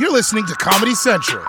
You're 0.00 0.12
listening 0.12 0.46
to 0.46 0.54
Comedy 0.54 0.94
Central. 0.94 1.44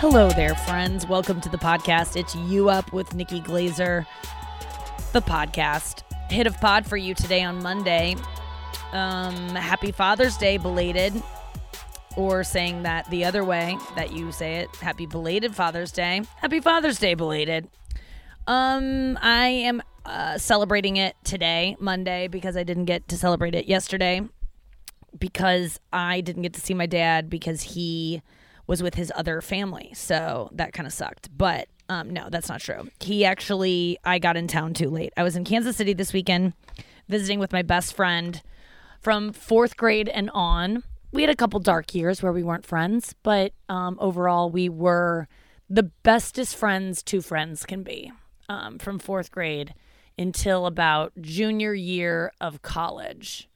Hello 0.00 0.30
there, 0.30 0.56
friends. 0.56 1.06
Welcome 1.06 1.40
to 1.42 1.48
the 1.48 1.58
podcast. 1.58 2.16
It's 2.16 2.34
You 2.34 2.68
Up 2.70 2.92
with 2.92 3.14
Nikki 3.14 3.40
Glazer, 3.40 4.04
the 5.12 5.22
podcast. 5.22 6.02
Hit 6.28 6.48
of 6.48 6.60
pod 6.60 6.88
for 6.88 6.96
you 6.96 7.14
today 7.14 7.44
on 7.44 7.62
Monday. 7.62 8.16
Um, 8.90 9.50
happy 9.50 9.92
Father's 9.92 10.36
Day, 10.36 10.56
belated, 10.56 11.12
or 12.16 12.42
saying 12.42 12.82
that 12.82 13.08
the 13.08 13.24
other 13.24 13.44
way 13.44 13.78
that 13.94 14.12
you 14.12 14.32
say 14.32 14.56
it. 14.56 14.74
Happy 14.74 15.06
belated 15.06 15.54
Father's 15.54 15.92
Day. 15.92 16.22
Happy 16.38 16.58
Father's 16.58 16.98
Day, 16.98 17.14
belated. 17.14 17.68
Um, 18.48 19.16
I 19.22 19.46
am 19.46 19.80
uh, 20.04 20.36
celebrating 20.38 20.96
it 20.96 21.14
today, 21.22 21.76
Monday, 21.78 22.26
because 22.26 22.56
I 22.56 22.64
didn't 22.64 22.86
get 22.86 23.06
to 23.06 23.16
celebrate 23.16 23.54
it 23.54 23.66
yesterday 23.66 24.22
because 25.18 25.80
I 25.92 26.20
didn't 26.20 26.42
get 26.42 26.54
to 26.54 26.60
see 26.60 26.74
my 26.74 26.86
dad 26.86 27.28
because 27.28 27.62
he 27.62 28.22
was 28.66 28.82
with 28.82 28.94
his 28.94 29.12
other 29.14 29.40
family. 29.40 29.92
So 29.94 30.48
that 30.52 30.72
kind 30.72 30.86
of 30.86 30.92
sucked. 30.92 31.28
But 31.36 31.68
um, 31.88 32.10
no, 32.10 32.28
that's 32.30 32.48
not 32.48 32.60
true. 32.60 32.88
He 33.00 33.24
actually, 33.24 33.98
I 34.04 34.18
got 34.18 34.36
in 34.36 34.48
town 34.48 34.74
too 34.74 34.88
late. 34.88 35.12
I 35.16 35.22
was 35.22 35.36
in 35.36 35.44
Kansas 35.44 35.76
City 35.76 35.92
this 35.92 36.12
weekend 36.12 36.54
visiting 37.08 37.38
with 37.38 37.52
my 37.52 37.62
best 37.62 37.94
friend 37.94 38.40
from 39.00 39.32
fourth 39.32 39.76
grade 39.76 40.08
and 40.08 40.30
on. 40.32 40.84
We 41.12 41.22
had 41.22 41.30
a 41.30 41.36
couple 41.36 41.60
dark 41.60 41.94
years 41.94 42.22
where 42.22 42.32
we 42.32 42.42
weren't 42.42 42.64
friends, 42.64 43.14
but 43.22 43.52
um, 43.68 43.98
overall, 44.00 44.48
we 44.48 44.68
were 44.68 45.28
the 45.68 45.82
bestest 45.82 46.56
friends 46.56 47.02
two 47.02 47.20
friends 47.20 47.66
can 47.66 47.82
be 47.82 48.12
um, 48.48 48.78
from 48.78 48.98
fourth 48.98 49.30
grade 49.30 49.74
until 50.18 50.66
about 50.66 51.12
junior 51.20 51.74
year 51.74 52.32
of 52.40 52.62
college. 52.62 53.48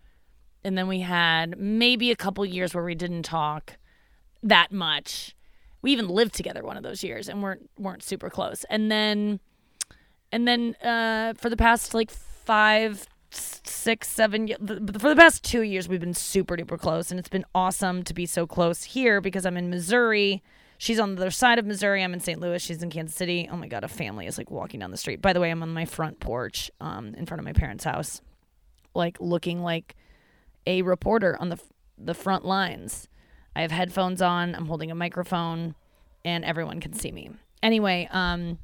And 0.66 0.76
then 0.76 0.88
we 0.88 0.98
had 0.98 1.56
maybe 1.60 2.10
a 2.10 2.16
couple 2.16 2.44
years 2.44 2.74
where 2.74 2.82
we 2.82 2.96
didn't 2.96 3.22
talk 3.22 3.78
that 4.42 4.72
much. 4.72 5.36
We 5.80 5.92
even 5.92 6.08
lived 6.08 6.34
together 6.34 6.64
one 6.64 6.76
of 6.76 6.82
those 6.82 7.04
years 7.04 7.28
and 7.28 7.40
weren't 7.40 7.70
weren't 7.78 8.02
super 8.02 8.28
close. 8.28 8.64
And 8.68 8.90
then 8.90 9.38
and 10.32 10.48
then 10.48 10.74
uh, 10.82 11.34
for 11.34 11.50
the 11.50 11.56
past 11.56 11.95
like 11.95 12.10
five, 12.10 13.06
six, 13.30 14.08
seven, 14.08 14.48
for 14.48 15.08
the 15.08 15.14
past 15.16 15.45
two 15.45 15.62
years, 15.62 15.88
we've 15.88 16.00
been 16.00 16.12
super 16.12 16.56
duper 16.56 16.80
close, 16.80 17.12
and 17.12 17.20
it's 17.20 17.28
been 17.28 17.45
awesome 17.54 18.02
to 18.02 18.12
be 18.12 18.26
so 18.26 18.45
close 18.45 18.82
here 18.82 19.20
because 19.20 19.46
I'm 19.46 19.56
in 19.56 19.70
Missouri. 19.70 20.42
She's 20.78 20.98
on 20.98 21.14
the 21.14 21.23
other 21.23 21.30
side 21.30 21.60
of 21.60 21.64
Missouri. 21.64 22.02
I'm 22.02 22.12
in 22.12 22.18
St. 22.18 22.40
Louis. 22.40 22.60
She's 22.60 22.82
in 22.82 22.90
Kansas 22.90 23.16
City. 23.16 23.48
Oh 23.52 23.56
my 23.56 23.68
god, 23.68 23.84
a 23.84 23.88
family 23.88 24.26
is 24.26 24.36
like 24.36 24.51
walking 24.51 24.80
down 24.80 24.90
the 24.90 24.96
street. 24.96 25.23
By 25.23 25.32
the 25.32 25.38
way, 25.38 25.52
I'm 25.52 25.62
on 25.62 25.73
my 25.73 25.84
front 25.84 26.18
porch, 26.18 26.73
um, 26.80 27.14
in 27.14 27.24
front 27.24 27.38
of 27.38 27.45
my 27.45 27.52
parents' 27.52 27.84
house, 27.84 28.20
like 28.95 29.16
looking 29.20 29.62
like 29.62 29.95
a 30.66 30.82
reporter 30.82 31.36
on 31.40 31.48
the 31.48 31.59
the 31.98 32.14
front 32.14 32.45
lines. 32.45 33.09
I 33.54 33.62
have 33.62 33.70
headphones 33.70 34.20
on. 34.20 34.54
I'm 34.54 34.66
holding 34.66 34.90
a 34.90 34.95
microphone, 34.95 35.74
and 36.24 36.45
everyone 36.45 36.80
can 36.80 36.92
see 36.92 37.10
me. 37.10 37.30
Anyway, 37.62 38.08
um, 38.10 38.58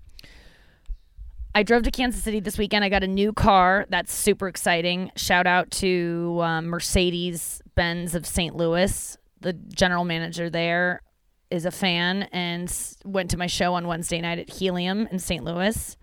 I 1.55 1.63
drove 1.63 1.83
to 1.85 1.91
Kansas 1.91 2.23
City 2.23 2.41
this 2.41 2.59
weekend. 2.59 2.85
I 2.85 2.89
got 2.89 3.03
a 3.03 3.09
new 3.09 3.33
car. 3.33 3.87
That's 3.89 4.13
super 4.13 4.49
exciting. 4.49 5.11
Shout 5.17 5.47
out 5.47 5.71
to 5.73 6.41
um, 6.43 6.67
Mercedes 6.67 7.63
Benz 7.75 8.15
of 8.15 8.27
St. 8.27 8.55
Louis. 8.55 9.17
The 9.41 9.53
general 9.53 10.05
manager 10.05 10.51
there 10.51 11.03
is 11.51 11.65
a 11.65 11.71
fan 11.71 12.25
and 12.33 12.75
went 13.05 13.31
to 13.31 13.37
my 13.37 13.47
show 13.47 13.75
on 13.75 13.87
Wednesday 13.87 14.21
night 14.21 14.39
at 14.39 14.51
Helium 14.51 15.07
in 15.11 15.19
St. 15.19 15.45
Louis. 15.45 15.97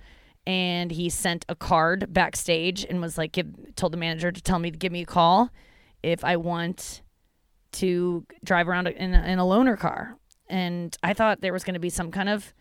And 0.46 0.92
he 0.92 1.10
sent 1.10 1.46
a 1.48 1.56
card 1.56 2.12
backstage 2.12 2.86
and 2.86 3.02
was 3.02 3.18
like, 3.18 3.32
give, 3.32 3.76
told 3.76 3.94
the 3.94 3.98
manager 3.98 4.32
to 4.32 4.42
tell 4.42 4.60
me 4.60 4.72
to 4.72 4.78
give 4.78 4.92
me 4.92 5.02
a 5.02 5.06
call 5.06 5.52
if 6.04 6.24
I 6.24 6.38
want 6.38 7.02
to 7.74 8.26
drive 8.44 8.68
around 8.68 8.88
in 8.88 9.14
a, 9.14 9.24
in 9.24 9.40
a 9.40 9.44
loaner 9.44 9.78
car. 9.78 10.16
And 10.48 10.96
I 11.04 11.14
thought 11.14 11.42
there 11.42 11.54
was 11.54 11.64
going 11.64 11.76
to 11.76 11.80
be 11.80 11.90
some 11.90 12.12
kind 12.12 12.30
of 12.30 12.54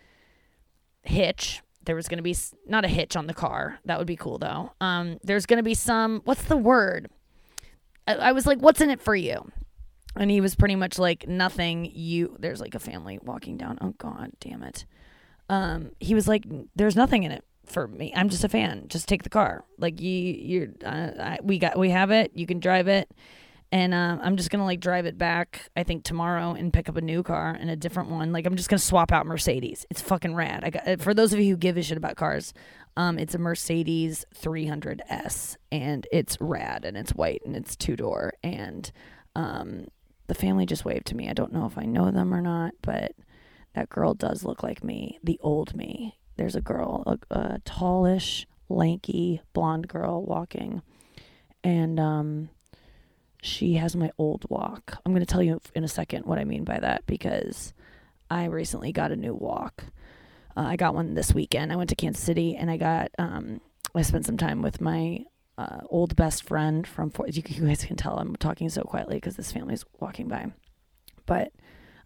hitch. 1.02 1.62
There 1.84 1.96
was 1.96 2.08
going 2.08 2.18
to 2.18 2.22
be 2.22 2.36
not 2.66 2.84
a 2.84 2.88
hitch 2.88 3.16
on 3.16 3.26
the 3.26 3.34
car. 3.34 3.78
That 3.86 3.98
would 3.98 4.06
be 4.06 4.16
cool 4.16 4.38
though. 4.38 4.72
Um, 4.80 5.18
there's 5.22 5.46
going 5.46 5.56
to 5.56 5.62
be 5.62 5.74
some, 5.74 6.20
what's 6.24 6.42
the 6.42 6.56
word? 6.56 7.08
I, 8.06 8.14
I 8.16 8.32
was 8.32 8.46
like, 8.46 8.58
what's 8.58 8.80
in 8.80 8.90
it 8.90 9.00
for 9.00 9.16
you? 9.16 9.50
And 10.14 10.30
he 10.30 10.40
was 10.40 10.54
pretty 10.54 10.74
much 10.74 10.98
like, 10.98 11.26
nothing. 11.26 11.90
You, 11.94 12.36
there's 12.38 12.60
like 12.60 12.74
a 12.74 12.80
family 12.80 13.18
walking 13.22 13.56
down. 13.56 13.78
Oh, 13.80 13.94
God 13.96 14.32
damn 14.40 14.62
it. 14.62 14.84
Um, 15.48 15.92
he 16.00 16.14
was 16.14 16.28
like, 16.28 16.44
there's 16.76 16.96
nothing 16.96 17.22
in 17.22 17.32
it 17.32 17.44
for 17.70 17.88
me. 17.88 18.12
I'm 18.14 18.28
just 18.28 18.44
a 18.44 18.48
fan. 18.48 18.86
Just 18.88 19.08
take 19.08 19.22
the 19.22 19.30
car. 19.30 19.64
Like 19.78 20.00
you, 20.00 20.10
you're, 20.10 20.68
uh, 20.84 21.10
I, 21.18 21.38
we 21.42 21.58
got, 21.58 21.78
we 21.78 21.90
have 21.90 22.10
it. 22.10 22.32
You 22.34 22.46
can 22.46 22.60
drive 22.60 22.88
it 22.88 23.10
and 23.70 23.92
uh, 23.92 24.18
I'm 24.22 24.36
just 24.36 24.50
gonna 24.50 24.64
like 24.64 24.80
drive 24.80 25.06
it 25.06 25.18
back. 25.18 25.70
I 25.76 25.82
think 25.82 26.04
tomorrow 26.04 26.52
and 26.52 26.72
pick 26.72 26.88
up 26.88 26.96
a 26.96 27.00
new 27.00 27.22
car 27.22 27.56
and 27.58 27.68
a 27.68 27.76
different 27.76 28.10
one. 28.10 28.32
Like 28.32 28.46
I'm 28.46 28.56
just 28.56 28.68
gonna 28.68 28.78
swap 28.78 29.12
out 29.12 29.26
Mercedes. 29.26 29.84
It's 29.90 30.00
fucking 30.00 30.34
rad. 30.34 30.64
I 30.64 30.70
got 30.70 31.00
for 31.00 31.12
those 31.12 31.32
of 31.32 31.40
you 31.40 31.50
who 31.50 31.56
give 31.56 31.76
a 31.76 31.82
shit 31.82 31.98
about 31.98 32.16
cars. 32.16 32.54
Um, 32.96 33.18
it's 33.18 33.34
a 33.34 33.38
Mercedes 33.38 34.24
300S 34.34 35.56
and 35.70 36.06
it's 36.10 36.36
rad 36.40 36.84
and 36.84 36.96
it's 36.96 37.12
white 37.12 37.42
and 37.44 37.54
it's 37.54 37.76
two 37.76 37.94
door 37.94 38.32
and 38.42 38.90
um, 39.36 39.86
the 40.26 40.34
family 40.34 40.66
just 40.66 40.84
waved 40.84 41.06
to 41.06 41.16
me. 41.16 41.28
I 41.28 41.34
don't 41.34 41.52
know 41.52 41.66
if 41.66 41.78
I 41.78 41.84
know 41.84 42.10
them 42.10 42.34
or 42.34 42.40
not, 42.40 42.72
but 42.82 43.12
that 43.74 43.88
girl 43.88 44.14
does 44.14 44.44
look 44.44 44.64
like 44.64 44.82
me, 44.82 45.18
the 45.22 45.38
old 45.42 45.76
me. 45.76 46.17
There's 46.38 46.56
a 46.56 46.60
girl, 46.62 47.02
a, 47.06 47.18
a 47.34 47.58
tallish, 47.66 48.46
lanky, 48.68 49.42
blonde 49.52 49.88
girl 49.88 50.24
walking, 50.24 50.82
and 51.62 52.00
um, 52.00 52.48
she 53.42 53.74
has 53.74 53.94
my 53.94 54.10
old 54.18 54.44
walk. 54.48 54.98
I'm 55.04 55.12
going 55.12 55.24
to 55.24 55.26
tell 55.26 55.42
you 55.42 55.60
in 55.74 55.84
a 55.84 55.88
second 55.88 56.24
what 56.26 56.38
I 56.38 56.44
mean 56.44 56.64
by 56.64 56.78
that 56.78 57.06
because 57.06 57.74
I 58.30 58.44
recently 58.44 58.92
got 58.92 59.12
a 59.12 59.16
new 59.16 59.34
walk. 59.34 59.84
Uh, 60.56 60.62
I 60.62 60.76
got 60.76 60.94
one 60.94 61.14
this 61.14 61.34
weekend. 61.34 61.72
I 61.72 61.76
went 61.76 61.90
to 61.90 61.96
Kansas 61.96 62.22
City 62.22 62.56
and 62.56 62.70
I 62.70 62.76
got, 62.76 63.10
um, 63.18 63.60
I 63.94 64.02
spent 64.02 64.26
some 64.26 64.36
time 64.36 64.62
with 64.62 64.80
my 64.80 65.24
uh, 65.56 65.80
old 65.88 66.14
best 66.16 66.44
friend 66.44 66.86
from, 66.86 67.10
Fort, 67.10 67.34
you, 67.34 67.42
guys 67.42 67.84
can 67.84 67.96
tell 67.96 68.18
I'm 68.18 68.36
talking 68.36 68.68
so 68.68 68.82
quietly 68.82 69.16
because 69.16 69.36
this 69.36 69.52
family's 69.52 69.84
walking 69.98 70.28
by. 70.28 70.52
But 71.26 71.52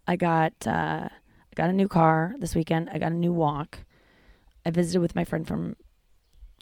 I 0.07 0.15
got, 0.15 0.53
uh, 0.65 1.07
I 1.09 1.55
got 1.55 1.69
a 1.69 1.73
new 1.73 1.87
car 1.87 2.35
this 2.39 2.55
weekend. 2.55 2.89
I 2.91 2.97
got 2.97 3.11
a 3.11 3.15
new 3.15 3.33
walk. 3.33 3.79
I 4.65 4.71
visited 4.71 4.99
with 4.99 5.15
my 5.15 5.23
friend 5.23 5.47
from, 5.47 5.75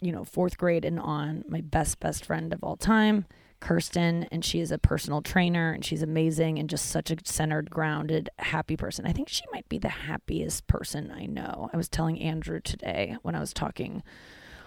you 0.00 0.12
know, 0.12 0.24
fourth 0.24 0.58
grade 0.58 0.84
and 0.84 0.98
on, 0.98 1.44
my 1.48 1.60
best, 1.60 2.00
best 2.00 2.24
friend 2.24 2.52
of 2.52 2.62
all 2.62 2.76
time. 2.76 3.26
Kirsten, 3.62 4.24
and 4.32 4.44
she 4.44 4.58
is 4.58 4.72
a 4.72 4.78
personal 4.78 5.22
trainer 5.22 5.72
and 5.72 5.84
she's 5.84 6.02
amazing 6.02 6.58
and 6.58 6.68
just 6.68 6.90
such 6.90 7.12
a 7.12 7.16
centered, 7.24 7.70
grounded, 7.70 8.28
happy 8.40 8.76
person. 8.76 9.06
I 9.06 9.12
think 9.12 9.28
she 9.28 9.44
might 9.52 9.68
be 9.68 9.78
the 9.78 9.88
happiest 9.88 10.66
person 10.66 11.12
I 11.12 11.26
know. 11.26 11.70
I 11.72 11.76
was 11.76 11.88
telling 11.88 12.20
Andrew 12.20 12.60
today 12.60 13.16
when 13.22 13.36
I 13.36 13.40
was 13.40 13.52
talking 13.52 14.02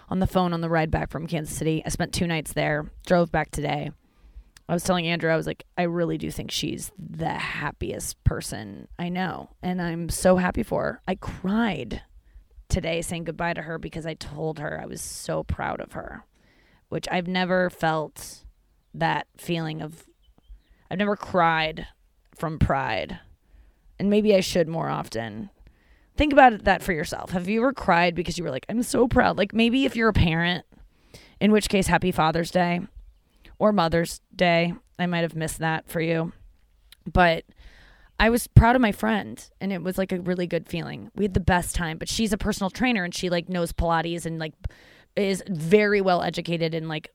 on 0.08 0.20
the 0.20 0.26
phone 0.26 0.52
on 0.54 0.62
the 0.62 0.70
ride 0.70 0.90
back 0.90 1.10
from 1.10 1.26
Kansas 1.26 1.54
City. 1.54 1.82
I 1.84 1.90
spent 1.90 2.14
two 2.14 2.26
nights 2.26 2.54
there, 2.54 2.90
drove 3.06 3.30
back 3.30 3.50
today. 3.50 3.90
I 4.68 4.72
was 4.72 4.82
telling 4.82 5.06
Andrew, 5.06 5.30
I 5.30 5.36
was 5.36 5.46
like, 5.46 5.64
I 5.76 5.82
really 5.82 6.18
do 6.18 6.30
think 6.30 6.50
she's 6.50 6.90
the 6.98 7.28
happiest 7.28 8.22
person 8.24 8.88
I 8.98 9.10
know. 9.10 9.50
And 9.62 9.80
I'm 9.80 10.08
so 10.08 10.36
happy 10.36 10.62
for 10.62 10.82
her. 10.82 11.02
I 11.06 11.16
cried 11.16 12.02
today 12.68 13.02
saying 13.02 13.24
goodbye 13.24 13.54
to 13.54 13.62
her 13.62 13.78
because 13.78 14.06
I 14.06 14.14
told 14.14 14.58
her 14.58 14.80
I 14.80 14.86
was 14.86 15.00
so 15.00 15.42
proud 15.42 15.80
of 15.80 15.92
her, 15.92 16.24
which 16.88 17.06
I've 17.10 17.26
never 17.26 17.70
felt 17.70 18.44
that 18.94 19.26
feeling 19.36 19.82
of 19.82 20.06
I've 20.90 20.98
never 20.98 21.16
cried 21.16 21.86
from 22.34 22.58
pride. 22.58 23.18
And 23.98 24.10
maybe 24.10 24.34
I 24.34 24.40
should 24.40 24.68
more 24.68 24.88
often. 24.88 25.50
Think 26.16 26.32
about 26.32 26.64
that 26.64 26.82
for 26.82 26.92
yourself. 26.92 27.30
Have 27.30 27.48
you 27.48 27.60
ever 27.60 27.72
cried 27.72 28.14
because 28.14 28.38
you 28.38 28.44
were 28.44 28.50
like, 28.50 28.66
I'm 28.68 28.82
so 28.82 29.08
proud? 29.08 29.36
Like 29.36 29.52
maybe 29.52 29.84
if 29.84 29.96
you're 29.96 30.08
a 30.08 30.14
parent, 30.14 30.64
in 31.40 31.52
which 31.52 31.68
case, 31.68 31.86
happy 31.88 32.12
Father's 32.12 32.50
Day 32.50 32.80
or 33.58 33.72
Mother's 33.72 34.20
Day. 34.34 34.74
I 34.98 35.06
might 35.06 35.20
have 35.20 35.34
missed 35.34 35.58
that 35.58 35.88
for 35.88 36.00
you. 36.00 36.32
But 37.10 37.44
I 38.18 38.30
was 38.30 38.46
proud 38.46 38.76
of 38.76 38.82
my 38.82 38.92
friend 38.92 39.44
and 39.60 39.72
it 39.72 39.82
was 39.82 39.98
like 39.98 40.12
a 40.12 40.20
really 40.20 40.46
good 40.46 40.68
feeling. 40.68 41.10
We 41.14 41.24
had 41.24 41.34
the 41.34 41.40
best 41.40 41.74
time, 41.74 41.98
but 41.98 42.08
she's 42.08 42.32
a 42.32 42.38
personal 42.38 42.70
trainer 42.70 43.04
and 43.04 43.14
she 43.14 43.28
like 43.28 43.48
knows 43.48 43.72
Pilates 43.72 44.24
and 44.24 44.38
like 44.38 44.54
is 45.16 45.42
very 45.48 46.00
well 46.00 46.22
educated 46.22 46.74
in 46.74 46.88
like 46.88 47.10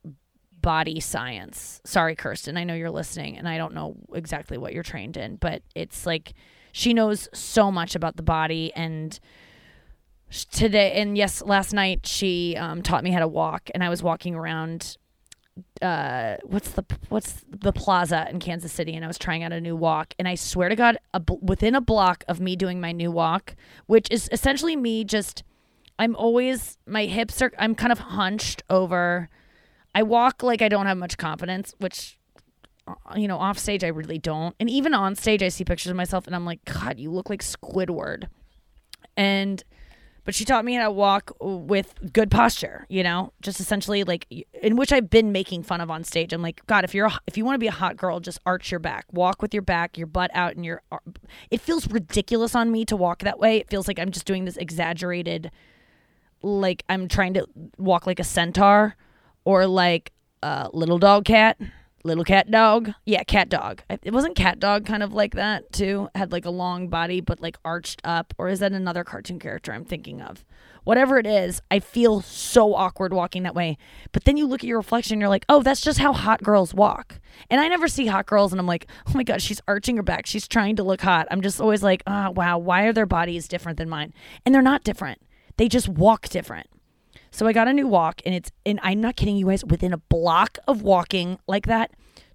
body 0.61 0.99
science. 0.99 1.81
Sorry, 1.83 2.15
Kirsten, 2.15 2.55
I 2.55 2.63
know 2.63 2.75
you're 2.75 2.91
listening 2.91 3.37
and 3.37 3.47
I 3.47 3.57
don't 3.57 3.73
know 3.73 3.95
exactly 4.13 4.57
what 4.57 4.73
you're 4.73 4.83
trained 4.83 5.17
in, 5.17 5.37
but 5.37 5.63
it's 5.73 6.05
like 6.05 6.33
she 6.71 6.93
knows 6.93 7.27
so 7.33 7.71
much 7.71 7.95
about 7.95 8.15
the 8.15 8.23
body 8.23 8.71
and 8.75 9.19
today 10.51 10.93
and 10.93 11.17
yes 11.17 11.41
last 11.41 11.73
night 11.73 12.07
she 12.07 12.55
um, 12.55 12.81
taught 12.81 13.03
me 13.03 13.11
how 13.11 13.19
to 13.19 13.27
walk 13.27 13.69
and 13.73 13.83
i 13.83 13.89
was 13.89 14.01
walking 14.01 14.33
around 14.33 14.95
uh, 15.81 16.37
what's 16.43 16.71
the 16.71 16.85
what's 17.09 17.43
the 17.49 17.73
plaza 17.73 18.27
in 18.29 18.39
kansas 18.39 18.71
city 18.71 18.93
and 18.93 19.03
i 19.03 19.07
was 19.07 19.17
trying 19.17 19.43
out 19.43 19.51
a 19.51 19.61
new 19.61 19.75
walk 19.75 20.13
and 20.19 20.27
i 20.27 20.35
swear 20.35 20.69
to 20.69 20.75
god 20.75 20.97
a, 21.13 21.21
within 21.41 21.75
a 21.75 21.81
block 21.81 22.23
of 22.27 22.39
me 22.39 22.55
doing 22.55 22.79
my 22.79 22.91
new 22.91 23.11
walk 23.11 23.55
which 23.87 24.07
is 24.11 24.29
essentially 24.31 24.75
me 24.75 25.03
just 25.03 25.43
i'm 25.99 26.15
always 26.15 26.77
my 26.85 27.05
hips 27.05 27.41
are 27.41 27.51
i'm 27.57 27.75
kind 27.75 27.91
of 27.91 27.99
hunched 27.99 28.63
over 28.69 29.29
I 29.93 30.03
walk 30.03 30.43
like 30.43 30.61
I 30.61 30.69
don't 30.69 30.85
have 30.85 30.97
much 30.97 31.17
confidence, 31.17 31.73
which 31.79 32.17
uh, 32.87 32.93
you 33.15 33.27
know, 33.27 33.37
off 33.37 33.57
stage 33.57 33.83
I 33.83 33.87
really 33.87 34.17
don't. 34.17 34.55
And 34.59 34.69
even 34.69 34.93
on 34.93 35.15
stage 35.15 35.43
I 35.43 35.49
see 35.49 35.65
pictures 35.65 35.89
of 35.89 35.95
myself 35.95 36.27
and 36.27 36.35
I'm 36.35 36.45
like, 36.45 36.63
God, 36.65 36.99
you 36.99 37.11
look 37.11 37.29
like 37.29 37.43
Squidward. 37.43 38.27
And 39.17 39.63
but 40.23 40.35
she 40.35 40.45
taught 40.45 40.63
me 40.63 40.75
how 40.75 40.85
to 40.85 40.91
walk 40.91 41.31
with 41.39 41.93
good 42.13 42.29
posture, 42.29 42.85
you 42.89 43.03
know, 43.03 43.33
just 43.41 43.59
essentially 43.59 44.03
like 44.03 44.27
in 44.61 44.75
which 44.75 44.91
I've 44.91 45.09
been 45.09 45.31
making 45.31 45.63
fun 45.63 45.81
of 45.81 45.89
on 45.89 46.03
stage. 46.03 46.31
I'm 46.31 46.41
like, 46.41 46.65
God, 46.67 46.83
if 46.83 46.93
you're 46.93 47.07
a, 47.07 47.19
if 47.27 47.37
you 47.37 47.45
want 47.45 47.55
to 47.55 47.59
be 47.59 47.67
a 47.67 47.71
hot 47.71 47.97
girl, 47.97 48.19
just 48.19 48.39
arch 48.45 48.69
your 48.71 48.79
back, 48.79 49.05
walk 49.11 49.41
with 49.41 49.53
your 49.53 49.63
back, 49.63 49.97
your 49.97 50.07
butt 50.07 50.29
out, 50.33 50.55
and 50.55 50.63
your. 50.63 50.83
It 51.49 51.61
feels 51.61 51.89
ridiculous 51.89 52.53
on 52.55 52.71
me 52.71 52.85
to 52.85 52.95
walk 52.95 53.19
that 53.23 53.39
way. 53.39 53.57
It 53.57 53.69
feels 53.69 53.87
like 53.87 53.97
I'm 53.99 54.11
just 54.11 54.25
doing 54.25 54.45
this 54.45 54.57
exaggerated, 54.57 55.49
like 56.43 56.83
I'm 56.87 57.07
trying 57.07 57.33
to 57.33 57.47
walk 57.77 58.05
like 58.05 58.19
a 58.19 58.23
centaur, 58.23 58.95
or 59.43 59.65
like 59.65 60.11
a 60.43 60.69
little 60.71 60.99
dog 60.99 61.25
cat 61.25 61.59
little 62.03 62.23
cat 62.23 62.49
dog. 62.49 62.93
Yeah, 63.05 63.23
cat 63.23 63.49
dog. 63.49 63.81
It 63.89 64.13
wasn't 64.13 64.35
cat 64.35 64.59
dog 64.59 64.85
kind 64.85 65.03
of 65.03 65.13
like 65.13 65.35
that 65.35 65.71
too. 65.71 66.09
Had 66.15 66.31
like 66.31 66.45
a 66.45 66.49
long 66.49 66.87
body 66.87 67.21
but 67.21 67.41
like 67.41 67.57
arched 67.63 68.01
up 68.03 68.33
or 68.37 68.47
is 68.49 68.59
that 68.59 68.71
another 68.71 69.03
cartoon 69.03 69.39
character 69.39 69.73
I'm 69.73 69.85
thinking 69.85 70.21
of? 70.21 70.43
Whatever 70.83 71.19
it 71.19 71.27
is, 71.27 71.61
I 71.69 71.79
feel 71.79 72.21
so 72.21 72.73
awkward 72.73 73.13
walking 73.13 73.43
that 73.43 73.53
way. 73.53 73.77
But 74.11 74.23
then 74.23 74.35
you 74.35 74.47
look 74.47 74.63
at 74.63 74.67
your 74.67 74.79
reflection 74.79 75.13
and 75.13 75.21
you're 75.21 75.29
like, 75.29 75.45
"Oh, 75.47 75.61
that's 75.61 75.81
just 75.81 75.99
how 75.99 76.11
hot 76.11 76.41
girls 76.41 76.73
walk." 76.73 77.19
And 77.51 77.61
I 77.61 77.67
never 77.67 77.87
see 77.87 78.07
hot 78.07 78.25
girls 78.25 78.51
and 78.51 78.59
I'm 78.59 78.65
like, 78.65 78.87
"Oh 79.07 79.11
my 79.13 79.23
god, 79.23 79.43
she's 79.43 79.61
arching 79.67 79.97
her 79.97 80.03
back. 80.03 80.25
She's 80.25 80.47
trying 80.47 80.75
to 80.77 80.83
look 80.83 81.01
hot." 81.01 81.27
I'm 81.29 81.41
just 81.41 81.61
always 81.61 81.83
like, 81.83 82.01
"Ah, 82.07 82.27
oh, 82.27 82.31
wow, 82.31 82.57
why 82.57 82.83
are 82.85 82.93
their 82.93 83.05
bodies 83.05 83.47
different 83.47 83.77
than 83.77 83.89
mine?" 83.89 84.11
And 84.43 84.55
they're 84.55 84.63
not 84.63 84.83
different. 84.83 85.21
They 85.57 85.67
just 85.67 85.87
walk 85.87 86.29
different. 86.29 86.67
So 87.31 87.47
I 87.47 87.53
got 87.53 87.67
a 87.67 87.73
new 87.73 87.87
walk, 87.87 88.21
and 88.25 88.35
it's 88.35 88.51
and 88.65 88.79
I'm 88.83 89.01
not 89.01 89.15
kidding 89.15 89.37
you 89.37 89.47
guys. 89.47 89.63
Within 89.65 89.93
a 89.93 89.97
block 89.97 90.57
of 90.67 90.81
walking 90.81 91.39
like 91.47 91.65
that, 91.67 91.91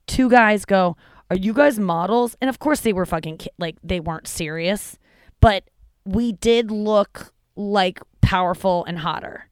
two 0.07 0.31
guys 0.31 0.65
go, 0.65 0.97
"Are 1.31 1.37
you 1.37 1.53
guys 1.53 1.79
models?" 1.79 2.37
And 2.41 2.49
of 2.49 2.59
course 2.59 2.81
they 2.81 2.93
were 2.93 3.07
fucking 3.07 3.41
like 3.59 3.77
they 3.83 4.01
weren't 4.01 4.27
serious, 4.27 4.99
but 5.41 5.65
we 6.05 6.33
did 6.33 6.71
look 6.71 7.35
like 7.57 8.01
powerful 8.23 8.85
and 8.87 8.99
hotter. 8.99 9.49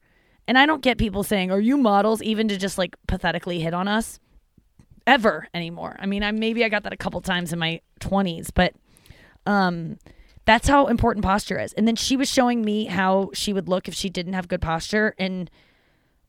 And 0.47 0.57
I 0.57 0.65
don't 0.65 0.81
get 0.81 0.97
people 0.97 1.23
saying, 1.23 1.51
"Are 1.51 1.61
you 1.61 1.77
models?" 1.77 2.21
even 2.23 2.47
to 2.47 2.57
just 2.57 2.77
like 2.77 2.95
pathetically 3.07 3.59
hit 3.59 3.73
on 3.73 3.87
us 3.87 4.19
ever 5.05 5.47
anymore. 5.53 5.95
I 5.99 6.07
mean, 6.07 6.23
I 6.23 6.31
maybe 6.31 6.65
I 6.65 6.69
got 6.69 6.83
that 6.83 6.93
a 6.93 6.97
couple 6.97 7.21
times 7.21 7.53
in 7.53 7.59
my 7.59 7.81
20s, 7.99 8.49
but 8.53 8.73
um 9.45 9.97
that's 10.45 10.67
how 10.67 10.85
important 10.87 11.25
posture 11.25 11.59
is. 11.59 11.73
And 11.73 11.87
then 11.87 11.95
she 11.95 12.15
was 12.15 12.29
showing 12.31 12.63
me 12.63 12.85
how 12.85 13.31
she 13.33 13.51
would 13.51 13.67
look 13.67 13.87
if 13.87 13.95
she 13.95 14.09
didn't 14.09 14.33
have 14.33 14.47
good 14.47 14.61
posture. 14.61 15.15
And 15.17 15.49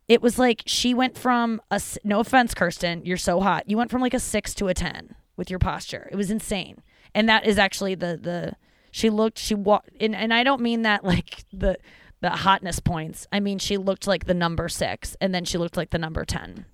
it 0.09 0.23
was 0.23 0.39
like 0.39 0.63
she 0.67 0.95
went 0.95 1.19
from 1.19 1.61
a, 1.71 1.81
no 2.03 2.21
offense, 2.21 2.55
Kirsten, 2.55 3.05
you're 3.05 3.19
so 3.19 3.41
hot. 3.41 3.69
You 3.69 3.77
went 3.77 3.91
from 3.91 4.01
like 4.01 4.15
a 4.15 4.21
six 4.21 4.55
to 4.55 4.69
a 4.69 4.75
10 4.75 5.15
with 5.37 5.51
your 5.51 5.59
posture. 5.59 6.09
It 6.11 6.17
was 6.17 6.31
insane. 6.31 6.83
And 7.15 7.29
that 7.29 7.47
is 7.47 7.59
actually 7.59 7.95
the, 7.95 8.19
the, 8.21 8.57
she 8.91 9.11
looked, 9.11 9.39
she 9.39 9.55
walked, 9.55 9.91
and, 10.01 10.17
and 10.17 10.33
I 10.33 10.45
don't 10.45 10.63
mean 10.63 10.83
that 10.83 11.05
like 11.05 11.45
the, 11.53 11.79
the 12.23 12.31
hotness 12.31 12.81
points. 12.81 13.27
I 13.31 13.41
mean, 13.41 13.59
she 13.59 13.77
looked 13.77 14.07
like 14.07 14.25
the 14.25 14.35
number 14.35 14.69
six 14.71 15.15
and 15.21 15.35
then 15.35 15.45
she 15.45 15.59
looked 15.59 15.77
like 15.77 15.91
the 15.91 15.99
number 15.99 16.25
10. 16.25 16.65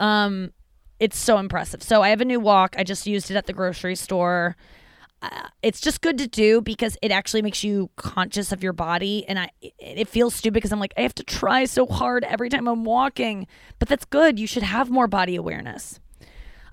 Um, 0.00 0.52
it's 0.98 1.18
so 1.18 1.36
impressive. 1.36 1.82
So 1.82 2.00
I 2.00 2.08
have 2.08 2.22
a 2.22 2.24
new 2.24 2.40
walk. 2.40 2.74
I 2.78 2.84
just 2.84 3.06
used 3.06 3.30
it 3.30 3.36
at 3.36 3.46
the 3.46 3.52
grocery 3.52 3.96
store 3.96 4.56
uh, 5.22 5.48
it's 5.62 5.80
just 5.80 6.00
good 6.00 6.18
to 6.18 6.26
do 6.26 6.60
because 6.60 6.98
it 7.00 7.12
actually 7.12 7.42
makes 7.42 7.62
you 7.62 7.90
conscious 7.96 8.50
of 8.50 8.62
your 8.62 8.72
body. 8.72 9.24
And 9.28 9.38
I 9.38 9.50
it 9.78 10.08
feels 10.08 10.34
stupid 10.34 10.54
because 10.54 10.72
I'm 10.72 10.80
like 10.80 10.94
I 10.96 11.02
have 11.02 11.14
to 11.14 11.22
try 11.22 11.64
so 11.64 11.86
hard 11.86 12.24
every 12.24 12.48
time 12.48 12.66
I'm 12.66 12.84
walking 12.84 13.46
but 13.78 13.88
that's 13.88 14.04
good. 14.04 14.38
You 14.38 14.46
should 14.46 14.64
have 14.64 14.90
more 14.90 15.06
body 15.06 15.36
awareness. 15.36 16.00